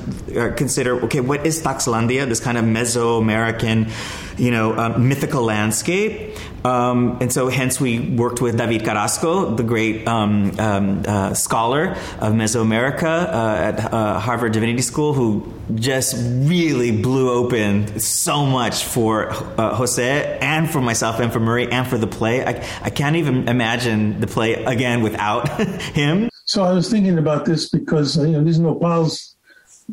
uh, 0.41 0.56
consider 0.56 1.04
okay, 1.04 1.19
what 1.19 1.45
is 1.45 1.62
Taxlandia, 1.62 2.26
this 2.28 2.39
kind 2.39 2.58
of 2.58 2.63
Mesoamerican, 2.63 3.91
you 4.39 4.52
know, 4.52 4.74
uh, 4.74 4.98
mythical 4.98 5.43
landscape? 5.43 6.38
Um, 6.63 7.17
and 7.22 7.32
so, 7.32 7.48
hence, 7.48 7.80
we 7.80 8.00
worked 8.00 8.41
with 8.41 8.58
David 8.58 8.84
Carrasco, 8.84 9.56
the 9.56 9.63
great 9.63 10.08
um, 10.08 10.60
um, 10.60 11.04
uh, 11.08 11.34
scholar 11.34 11.91
of 12.19 12.34
Mesoamerica 12.34 13.04
uh, 13.04 13.56
at 13.56 13.93
uh, 13.93 14.19
Harvard 14.19 14.52
Divinity 14.52 14.82
School, 14.82 15.13
who 15.13 15.54
just 15.76 16.15
really 16.17 16.91
blew 16.91 17.32
open 17.32 18.00
so 18.00 18.45
much 18.45 18.84
for 18.84 19.30
Jose 19.58 20.38
and 20.41 20.69
for 20.69 20.82
myself 20.82 21.19
and 21.19 21.32
for 21.32 21.39
Marie 21.39 21.67
and 21.67 21.88
for 21.88 21.98
the 21.98 22.08
play. 22.08 22.43
I, 22.43 22.67
I 22.82 22.89
can't 22.89 23.15
even 23.15 23.48
imagine 23.50 24.20
the 24.20 24.28
play 24.28 24.54
again 24.66 25.02
without 25.02 25.50
him. 25.82 26.30
So 26.46 26.64
I 26.64 26.74
was 26.74 26.90
thinking 26.90 27.18
about 27.18 27.46
this 27.46 27.70
because 27.70 28.18
you 28.18 28.32
know 28.32 28.44
these 28.44 28.60
nopals, 28.60 29.36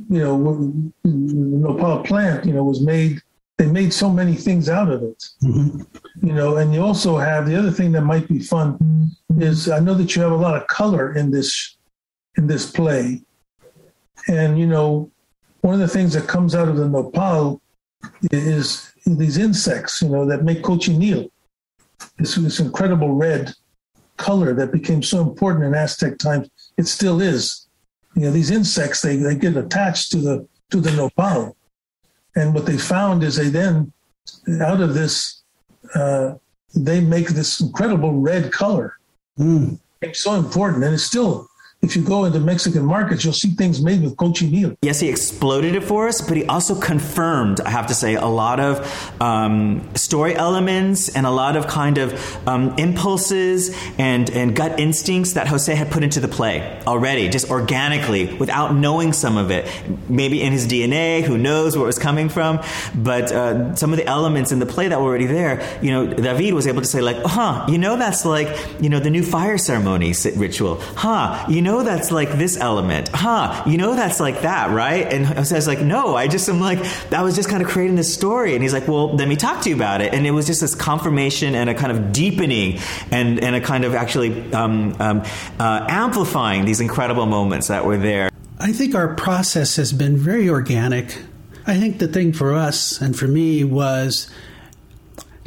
you 0.09 0.21
know, 0.21 0.93
the 1.03 1.11
nopal 1.11 2.03
plant, 2.05 2.45
you 2.47 2.53
know, 2.53 2.65
was 2.65 2.81
made. 2.81 3.21
They 3.59 3.67
made 3.67 3.95
so 3.95 4.11
many 4.11 4.35
things 4.35 4.69
out 4.69 4.91
of 4.91 5.03
it, 5.03 5.25
mm-hmm. 5.43 5.81
you 6.27 6.35
know. 6.35 6.57
And 6.57 6.75
you 6.75 6.83
also 6.83 7.17
have 7.17 7.47
the 7.47 7.57
other 7.57 7.71
thing 7.71 7.93
that 7.93 8.03
might 8.03 8.29
be 8.29 8.39
fun 8.39 9.11
is 9.39 9.71
I 9.71 9.79
know 9.79 9.95
that 9.95 10.15
you 10.15 10.23
have 10.23 10.33
a 10.33 10.37
lot 10.37 10.61
of 10.61 10.67
color 10.67 11.15
in 11.15 11.31
this 11.31 11.77
in 12.37 12.47
this 12.47 12.71
play, 12.71 13.23
and 14.29 14.59
you 14.59 14.67
know, 14.67 15.11
one 15.63 15.75
of 15.75 15.81
the 15.81 15.89
things 15.89 16.13
that 16.13 16.29
comes 16.29 16.55
out 16.55 16.69
of 16.69 16.77
the 16.77 16.89
nopal 16.89 17.61
is 18.31 18.93
these 19.07 19.39
insects, 19.39 20.03
you 20.03 20.09
know, 20.09 20.27
that 20.27 20.45
make 20.45 20.63
cochineal 20.63 21.31
this, 22.19 22.35
this 22.35 22.61
incredible 22.61 23.13
red 23.15 23.53
color 24.17 24.55
that 24.55 24.73
became 24.73 25.03
so 25.03 25.21
important 25.21 25.65
in 25.65 25.75
Aztec 25.75 26.19
times. 26.19 26.49
It 26.77 26.87
still 26.87 27.21
is. 27.21 27.67
You 28.15 28.23
know, 28.23 28.31
these 28.31 28.51
insects 28.51 29.03
they, 29.03 29.17
they 29.17 29.35
get 29.35 29.57
attached 29.57 30.11
to 30.13 30.19
the 30.19 30.49
to 30.71 30.81
the 30.81 30.91
nopal, 30.91 31.55
and 32.35 32.55
what 32.55 32.67
they 32.67 32.79
found 32.79 33.23
is 33.23 33.37
they 33.37 33.51
then 33.51 33.93
out 34.61 34.81
of 34.81 34.95
this 34.95 35.43
uh, 35.95 36.35
they 36.75 37.01
make 37.01 37.29
this 37.29 37.61
incredible 37.61 38.13
red 38.13 38.53
color. 38.53 38.97
Mm. 39.39 39.79
It's 40.01 40.21
so 40.21 40.35
important, 40.35 40.83
and 40.85 40.95
it's 40.95 41.05
still 41.05 41.49
if 41.87 41.97
you 41.97 42.03
go 42.03 42.25
into 42.25 42.41
Mexican 42.41 42.85
markets, 42.85 43.25
you'll 43.25 43.33
see 43.33 43.51
things 43.51 43.81
made 43.81 44.03
with 44.03 44.17
cochineal. 44.17 44.77
Yes, 44.83 45.01
he 45.01 45.09
exploded 45.09 45.75
it 45.75 45.85
for 45.85 46.09
us, 46.09 46.21
but 46.21 46.37
he 46.37 46.45
also 46.47 46.79
confirmed, 46.79 47.61
I 47.61 47.71
have 47.71 47.87
to 47.87 47.95
say, 47.95 48.15
a 48.15 48.27
lot 48.27 48.61
of 48.61 49.23
um, 49.23 49.95
story 49.95 50.35
elements 50.35 51.09
and 51.09 51.27
a 51.27 51.31
lot 51.31 51.57
of 51.57 51.67
kind 51.69 51.99
of 51.99 52.49
um, 52.49 52.75
impulses 52.77 53.77
and, 53.99 54.29
and 54.31 54.55
gut 54.55 54.81
instincts 54.81 55.35
that 55.35 55.47
Jose 55.47 55.73
had 55.73 55.91
put 55.91 56.03
into 56.03 56.21
the 56.21 56.29
play 56.29 56.83
already, 56.87 57.29
just 57.29 57.51
organically, 57.51 58.35
without 58.37 58.75
knowing 58.75 59.13
some 59.13 59.37
of 59.37 59.51
it. 59.51 59.67
Maybe 60.09 60.43
in 60.43 60.53
his 60.53 60.67
DNA, 60.67 61.23
who 61.23 61.39
knows 61.39 61.77
where 61.77 61.85
it 61.85 61.87
was 61.87 61.99
coming 61.99 62.29
from, 62.29 62.61
but 62.95 63.31
uh, 63.31 63.75
some 63.77 63.93
of 63.93 63.99
the 63.99 64.07
elements 64.07 64.51
in 64.51 64.59
the 64.59 64.67
play 64.67 64.89
that 64.89 65.01
were 65.01 65.07
already 65.07 65.27
there, 65.27 65.79
you 65.81 65.91
know, 65.93 66.07
David 66.07 66.53
was 66.53 66.67
able 66.67 66.83
to 66.83 66.89
say, 66.89 67.01
like, 67.01 67.19
huh, 67.25 67.67
you 67.69 67.79
know, 67.79 67.97
that's 67.97 68.25
like, 68.25 68.49
you 68.81 68.89
know, 68.89 68.99
the 68.99 69.11
new 69.11 69.23
fire 69.23 69.57
ceremony 69.57 70.15
ritual. 70.37 70.81
Huh, 70.81 71.45
you 71.49 71.63
know, 71.63 71.76
that's 71.83 72.11
like 72.11 72.33
this 72.33 72.57
element. 72.57 73.09
Huh, 73.13 73.65
you 73.67 73.79
know, 73.79 73.95
that's 73.95 74.21
like 74.21 74.43
that, 74.43 74.71
right? 74.71 75.13
And 75.13 75.27
Jose's 75.27 75.67
like, 75.67 75.81
no, 75.81 76.15
I 76.15 76.29
just 76.29 76.49
am 76.49 76.61
like, 76.61 76.79
I 77.13 77.23
was 77.23 77.35
just 77.37 77.49
kind 77.49 77.63
of 77.63 77.69
creating 77.69 77.97
this 77.97 78.13
story. 78.13 78.55
And 78.55 78.63
he's 78.63 78.73
like, 78.73 78.89
well, 78.89 79.15
let 79.15 79.29
me 79.29 79.37
talk 79.37 79.63
to 79.63 79.71
you 79.71 79.75
about 79.75 80.01
it. 80.01 80.15
And 80.15 80.27
it 80.27 80.31
was 80.31 80.47
just 80.47 80.61
this 80.61 80.75
confirmation 80.75 81.55
and 81.55 81.71
a 81.71 81.75
kind 81.75 81.93
of 81.93 82.13
deepening 82.13 82.79
and, 83.11 83.43
and 83.43 83.57
a 83.57 83.61
kind 83.61 83.85
of 83.85 83.95
actually 83.95 84.53
um, 84.53 84.95
um, 85.01 85.23
uh, 85.59 85.87
amplifying 85.89 86.65
these 86.65 86.81
incredible 86.81 87.27
moments 87.27 87.69
that 87.69 87.85
were 87.85 87.97
there. 87.97 88.31
I 88.59 88.73
think 88.73 88.95
our 88.95 89.15
process 89.15 89.77
has 89.77 89.93
been 89.93 90.17
very 90.17 90.49
organic. 90.49 91.19
I 91.67 91.79
think 91.79 91.99
the 91.99 92.09
thing 92.09 92.33
for 92.33 92.55
us 92.55 93.01
and 93.01 93.17
for 93.17 93.27
me 93.27 93.65
was 93.65 94.31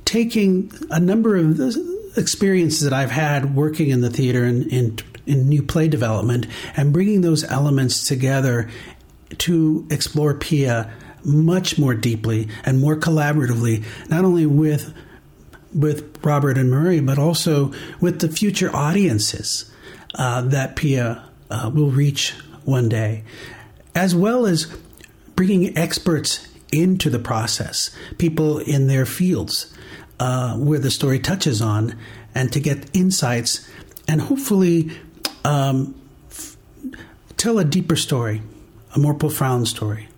taking 0.05 0.71
a 0.89 0.99
number 0.99 1.35
of 1.35 1.57
the 1.57 2.11
experiences 2.17 2.81
that 2.81 2.93
I've 2.93 3.11
had 3.11 3.55
working 3.55 3.89
in 3.89 4.01
the 4.01 4.09
theater 4.09 4.43
and 4.43 4.65
in, 4.67 4.97
in 5.29 5.47
new 5.47 5.63
play 5.63 5.87
development 5.87 6.47
and 6.75 6.91
bringing 6.91 7.21
those 7.21 7.43
elements 7.43 8.05
together 8.07 8.69
to 9.37 9.87
explore 9.89 10.33
Pia 10.33 10.91
much 11.23 11.77
more 11.77 11.93
deeply 11.93 12.47
and 12.65 12.79
more 12.79 12.95
collaboratively, 12.95 13.85
not 14.09 14.25
only 14.25 14.45
with 14.45 14.93
with 15.73 16.17
Robert 16.25 16.57
and 16.57 16.71
Murray, 16.71 16.99
but 16.99 17.19
also 17.19 17.71
with 18.01 18.21
the 18.21 18.27
future 18.27 18.75
audiences 18.75 19.71
uh, 20.15 20.41
that 20.41 20.75
Pia 20.75 21.23
uh, 21.51 21.69
will 21.71 21.91
reach 21.91 22.33
one 22.65 22.89
day, 22.89 23.23
as 23.93 24.15
well 24.15 24.47
as 24.47 24.65
bringing 25.35 25.77
experts 25.77 26.47
into 26.71 27.09
the 27.09 27.19
process, 27.19 27.95
people 28.17 28.59
in 28.59 28.87
their 28.87 29.05
fields 29.05 29.71
uh, 30.19 30.55
where 30.57 30.79
the 30.79 30.91
story 30.91 31.19
touches 31.19 31.61
on, 31.61 31.95
and 32.33 32.51
to 32.51 32.59
get 32.59 32.89
insights 32.95 33.67
and 34.07 34.21
hopefully 34.21 34.89
um, 35.45 35.95
f- 36.29 36.57
tell 37.37 37.59
a 37.59 37.63
deeper 37.63 37.95
story, 37.95 38.41
a 38.95 38.99
more 38.99 39.13
profound 39.13 39.67
story. 39.67 40.08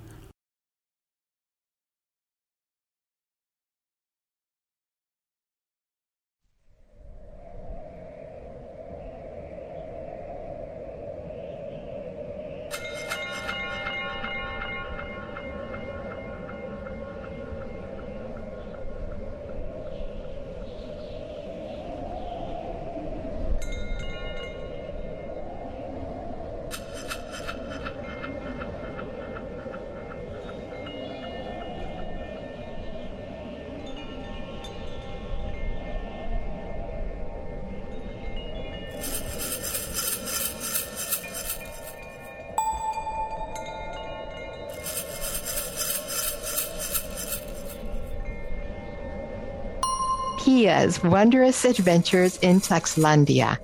Pia's 50.52 51.02
Wondrous 51.02 51.64
Adventures 51.64 52.36
in 52.40 52.60
Tuxlandia. 52.60 53.58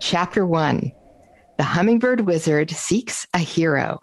Chapter 0.00 0.46
1 0.46 0.90
The 1.58 1.62
Hummingbird 1.62 2.22
Wizard 2.22 2.70
Seeks 2.70 3.26
a 3.34 3.38
Hero. 3.40 4.00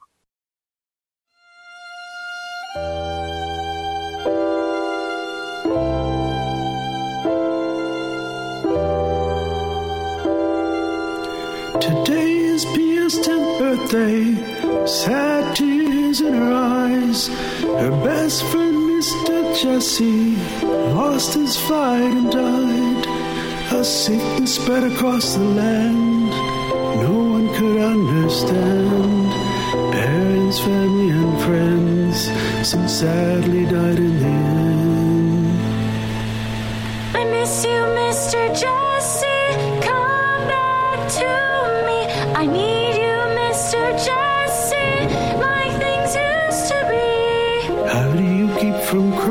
Today 11.82 12.36
is 12.38 12.66
Pia's 12.66 13.16
10th 13.16 13.58
birthday, 13.58 14.86
sad 14.86 15.56
tears 15.56 16.22
in 16.22 16.36
her 16.36 16.54
eyes. 16.54 17.28
Her 17.64 17.90
best 18.04 18.44
friend, 18.44 18.76
Mr. 18.76 19.60
Jesse, 19.60 20.65
lost 20.96 21.34
his 21.34 21.58
fight 21.68 22.12
and 22.20 22.32
died. 22.32 23.06
A 23.80 23.84
sickness 23.84 24.56
spread 24.56 24.84
across 24.92 25.36
the 25.36 25.44
land, 25.44 26.30
no 27.06 27.16
one 27.36 27.48
could 27.58 27.80
understand. 27.94 29.32
Parents, 29.92 30.60
family, 30.60 31.10
and 31.22 31.36
friends, 31.46 32.18
some 32.70 32.88
sadly 32.88 33.66
died 33.66 34.00
in 34.08 34.14
the 34.24 34.26
end. 34.26 35.60
I 37.20 37.24
miss 37.36 37.56
you, 37.66 37.82
Mr. 38.02 38.42
Jesse. 38.62 39.44
Come 39.90 40.42
back 40.56 40.98
to 41.20 41.32
me. 41.88 42.00
I 42.42 42.46
need 42.46 42.96
you, 43.06 43.18
Mr. 43.42 43.82
Jesse. 44.06 44.94
Like 45.46 45.74
things 45.84 46.12
used 46.32 46.66
to 46.72 46.80
be. 46.92 47.10
How 47.94 48.08
do 48.20 48.24
you 48.24 48.48
keep 48.62 48.78
from 48.90 49.12
crying 49.12 49.25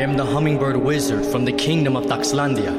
am 0.00 0.16
the 0.16 0.24
hummingbird 0.24 0.78
wizard 0.78 1.26
from 1.26 1.44
the 1.44 1.52
kingdom 1.52 1.94
of 1.94 2.06
Taxlandia. 2.06 2.72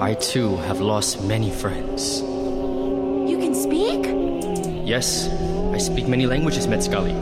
I 0.00 0.14
too 0.14 0.54
have 0.58 0.80
lost 0.80 1.24
many 1.24 1.50
friends. 1.50 2.20
You 2.20 3.36
can 3.40 3.52
speak? 3.52 4.06
Yes, 4.86 5.28
I 5.74 5.78
speak 5.78 6.06
many 6.06 6.24
languages, 6.24 6.68
Metzgali. 6.68 7.14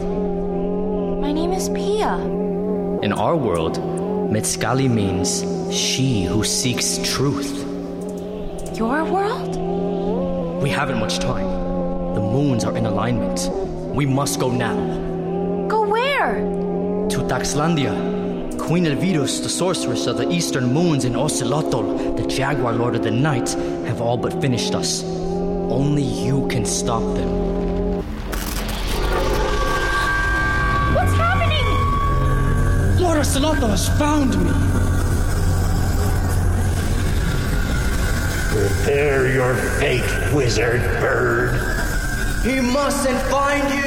My 1.22 1.32
name 1.32 1.54
is 1.54 1.70
Pia. 1.70 2.18
In 3.02 3.14
our 3.14 3.34
world, 3.34 3.78
Metzgali 4.30 4.90
means 4.90 5.40
she 5.74 6.24
who 6.24 6.44
seeks 6.44 6.98
truth. 6.98 7.64
Your 8.76 9.04
world? 9.04 9.56
We 10.62 10.68
haven't 10.68 10.98
much 11.00 11.18
time. 11.18 11.48
The 12.14 12.20
moons 12.20 12.66
are 12.66 12.76
in 12.76 12.84
alignment. 12.84 13.48
We 13.94 14.04
must 14.04 14.38
go 14.38 14.50
now. 14.50 14.76
Go 15.66 15.88
where? 15.88 16.34
To 17.08 17.18
Taxlandia. 17.24 18.13
Queen 18.64 18.86
Elvirus, 18.86 19.42
the 19.42 19.48
sorceress 19.50 20.06
of 20.06 20.16
the 20.16 20.26
eastern 20.30 20.72
moons, 20.72 21.04
and 21.04 21.16
Ocelotl, 21.16 22.16
the 22.16 22.26
jaguar 22.26 22.72
lord 22.72 22.94
of 22.96 23.02
the 23.02 23.10
night, 23.10 23.50
have 23.86 24.00
all 24.00 24.16
but 24.16 24.40
finished 24.40 24.74
us. 24.74 25.04
Only 25.04 26.02
you 26.02 26.48
can 26.48 26.64
stop 26.64 27.02
them. 27.14 27.30
What's 30.94 31.12
happening? 31.12 31.66
Lord 33.02 33.18
Ocelotl 33.18 33.68
has 33.68 33.86
found 33.98 34.30
me! 34.42 34.50
Prepare 38.50 39.30
your 39.30 39.54
fate, 39.78 40.34
wizard 40.34 40.80
bird. 41.00 41.60
He 42.42 42.60
mustn't 42.60 43.20
find 43.30 43.74
you! 43.74 43.84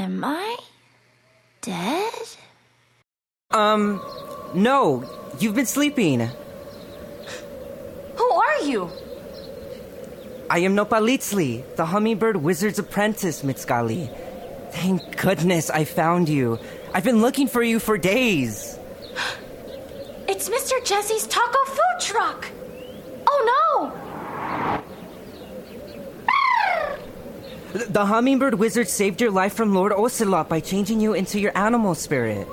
Am 0.00 0.22
I 0.24 0.56
dead? 1.60 2.12
Um, 3.78 4.02
no. 4.54 5.04
You've 5.38 5.54
been 5.54 5.66
sleeping. 5.66 6.28
Who 8.16 8.30
are 8.30 8.62
you? 8.62 8.90
I 10.50 10.60
am 10.60 10.74
Nopalitzli, 10.74 11.76
the 11.76 11.86
hummingbird 11.86 12.36
wizard's 12.36 12.78
apprentice, 12.78 13.42
Metzgali. 13.42 14.10
Thank 14.72 15.16
goodness 15.16 15.70
I 15.70 15.84
found 15.84 16.28
you. 16.28 16.58
I've 16.92 17.04
been 17.04 17.20
looking 17.20 17.46
for 17.46 17.62
you 17.62 17.78
for 17.78 17.98
days. 17.98 18.78
It's 20.30 20.50
Mr. 20.50 20.84
Jesse's 20.84 21.26
taco 21.26 21.64
food 21.64 22.00
truck. 22.00 22.48
Oh 23.26 23.40
no! 23.50 23.94
The 27.72 28.04
hummingbird 28.04 28.54
wizard 28.54 28.88
saved 28.88 29.22
your 29.22 29.30
life 29.30 29.54
from 29.54 29.74
Lord 29.74 29.90
Ocelot 29.90 30.50
by 30.50 30.60
changing 30.60 31.00
you 31.00 31.14
into 31.14 31.40
your 31.40 31.56
animal 31.56 31.94
spirit. 31.94 32.46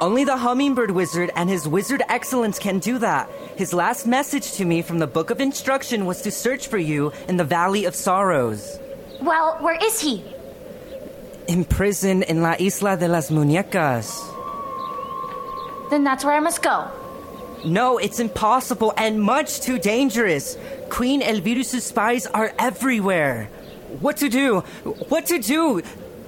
Change 0.00 0.14
me 0.16 0.24
back! 0.24 0.24
Only 0.24 0.24
the 0.24 0.36
hummingbird 0.36 0.90
wizard 0.90 1.30
and 1.36 1.48
his 1.50 1.68
wizard 1.68 2.02
excellence 2.08 2.58
can 2.58 2.78
do 2.78 2.98
that. 2.98 3.28
His 3.56 3.72
last 3.72 4.06
message 4.06 4.52
to 4.52 4.64
me 4.64 4.82
from 4.82 4.98
the 4.98 5.06
book 5.06 5.30
of 5.30 5.40
instruction 5.40 6.06
was 6.06 6.22
to 6.22 6.30
search 6.30 6.68
for 6.68 6.78
you 6.78 7.12
in 7.28 7.36
the 7.36 7.44
Valley 7.44 7.84
of 7.86 7.94
Sorrows. 7.94 8.78
Well, 9.20 9.58
where 9.60 9.78
is 9.82 10.00
he? 10.00 10.24
Imprisoned 11.48 12.24
in 12.24 12.42
La 12.42 12.56
Isla 12.58 12.96
de 12.96 13.08
las 13.08 13.30
Muñecas. 13.30 14.26
Then 15.90 16.04
that's 16.04 16.24
where 16.24 16.34
I 16.34 16.40
must 16.40 16.62
go. 16.62 16.88
No, 17.64 17.98
it's 17.98 18.20
impossible 18.20 18.94
and 18.96 19.20
much 19.20 19.60
too 19.60 19.78
dangerous. 19.78 20.56
Queen 20.88 21.20
Elvirus' 21.20 21.82
spies 21.82 22.26
are 22.26 22.52
everywhere. 22.58 23.48
What 24.00 24.18
to 24.18 24.28
do? 24.28 24.60
What 25.08 25.26
to 25.26 25.38
do? 25.38 25.82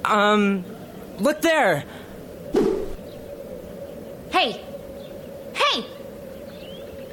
Um, 0.05 0.65
look 1.19 1.41
there. 1.41 1.85
Hey! 4.33 4.65
Hey! 5.53 5.83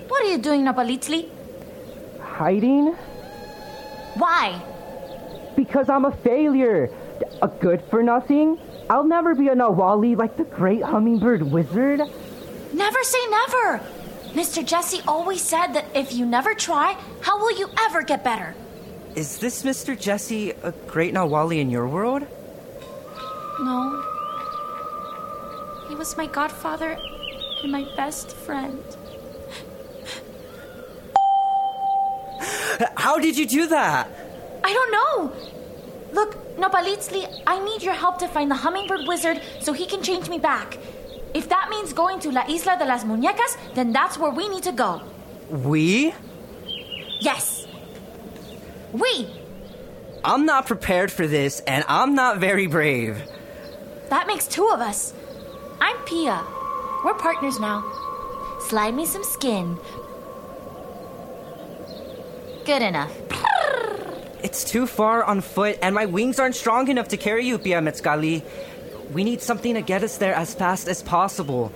What 0.07 0.23
are 0.23 0.31
you 0.31 0.37
doing, 0.37 0.63
Nopalitzli? 0.63 1.29
Hiding? 2.21 2.95
Why? 4.15 4.61
Because 5.55 5.89
I'm 5.89 6.05
a 6.05 6.15
failure. 6.15 6.89
A 7.41 7.47
good 7.49 7.83
for 7.89 8.01
nothing? 8.01 8.57
I'll 8.89 9.03
never 9.03 9.35
be 9.35 9.49
a 9.49 9.55
Nawali 9.55 10.17
like 10.17 10.37
the 10.37 10.45
great 10.45 10.81
hummingbird 10.81 11.43
wizard. 11.43 11.99
Never 12.73 13.03
say 13.03 13.27
never! 13.29 13.81
Mr. 14.29 14.65
Jesse 14.65 15.01
always 15.05 15.41
said 15.41 15.73
that 15.73 15.85
if 15.93 16.13
you 16.13 16.25
never 16.25 16.53
try, 16.53 16.95
how 17.21 17.37
will 17.37 17.57
you 17.59 17.67
ever 17.81 18.01
get 18.01 18.23
better? 18.23 18.55
Is 19.15 19.39
this 19.39 19.63
Mr. 19.63 19.99
Jesse 19.99 20.51
a 20.63 20.71
great 20.87 21.13
Nawali 21.13 21.59
in 21.59 21.69
your 21.69 21.87
world? 21.87 22.25
No. 23.59 24.05
He 25.89 25.95
was 25.95 26.15
my 26.15 26.27
godfather 26.27 26.97
and 27.63 27.71
my 27.71 27.85
best 27.95 28.31
friend. 28.31 28.83
How 32.95 33.19
did 33.19 33.37
you 33.37 33.45
do 33.45 33.67
that? 33.67 34.09
I 34.63 34.73
don't 34.73 34.91
know. 34.91 35.33
Look, 36.11 36.57
Nopalitzli, 36.57 37.43
I 37.45 37.63
need 37.63 37.83
your 37.83 37.93
help 37.93 38.19
to 38.19 38.27
find 38.27 38.49
the 38.49 38.55
hummingbird 38.55 39.07
wizard 39.07 39.41
so 39.59 39.73
he 39.73 39.85
can 39.85 40.01
change 40.01 40.29
me 40.29 40.39
back. 40.39 40.77
If 41.33 41.49
that 41.49 41.69
means 41.69 41.93
going 41.93 42.19
to 42.21 42.31
La 42.31 42.45
Isla 42.47 42.77
de 42.77 42.85
las 42.85 43.03
Muñecas, 43.03 43.57
then 43.75 43.91
that's 43.91 44.17
where 44.17 44.31
we 44.31 44.49
need 44.49 44.63
to 44.63 44.71
go. 44.71 45.01
We? 45.49 46.13
Yes. 47.19 47.67
We. 48.91 49.27
I'm 50.23 50.45
not 50.45 50.65
prepared 50.65 51.11
for 51.11 51.27
this, 51.27 51.59
and 51.61 51.85
I'm 51.87 52.15
not 52.15 52.39
very 52.39 52.67
brave. 52.67 53.21
That 54.09 54.27
makes 54.27 54.47
two 54.47 54.67
of 54.69 54.81
us. 54.81 55.13
I'm 55.79 55.97
Pia. 56.05 56.43
We're 57.03 57.13
partners 57.13 57.59
now. 57.59 57.83
Slide 58.59 58.93
me 58.93 59.05
some 59.05 59.23
skin. 59.23 59.77
Good 62.65 62.81
enough. 62.81 63.15
It's 64.43 64.63
too 64.63 64.85
far 64.85 65.23
on 65.23 65.41
foot, 65.41 65.77
and 65.81 65.95
my 65.95 66.05
wings 66.05 66.39
aren't 66.39 66.55
strong 66.55 66.87
enough 66.87 67.09
to 67.09 67.17
carry 67.17 67.45
you, 67.45 67.57
Pia 67.57 67.79
Metzgali. 67.79 68.43
We 69.11 69.23
need 69.23 69.41
something 69.41 69.73
to 69.73 69.81
get 69.81 70.03
us 70.03 70.17
there 70.17 70.33
as 70.33 70.53
fast 70.53 70.87
as 70.87 71.01
possible. 71.01 71.71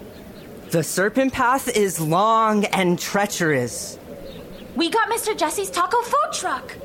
The 0.71 0.83
serpent 0.83 1.33
path 1.33 1.67
is 1.69 1.99
long 1.99 2.65
and 2.65 2.99
treacherous. 2.99 3.97
We 4.75 4.89
got 4.89 5.09
Mr. 5.09 5.37
Jesse's 5.37 5.69
taco 5.69 6.01
food 6.01 6.33
truck. 6.33 6.75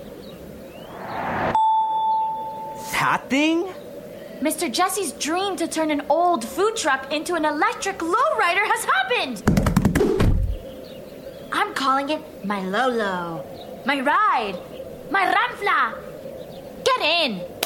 That 2.93 3.29
thing? 3.29 3.69
Mr. 4.41 4.73
Jesse's 4.73 5.13
dream 5.13 5.57
to 5.57 5.67
turn 5.67 5.91
an 5.91 6.03
old 6.09 6.45
food 6.45 6.77
truck 6.77 7.13
into 7.13 7.35
an 7.35 7.45
electric 7.45 7.99
lowrider 7.99 8.65
has 8.73 8.85
happened. 8.85 9.43
I'm 11.51 11.75
calling 11.75 12.11
it 12.11 12.45
my 12.45 12.61
Lolo, 12.63 13.45
my 13.85 14.01
ride, 14.01 14.57
my 15.11 15.25
Ramfla. 15.27 15.99
Get 16.85 17.01
in. 17.01 17.58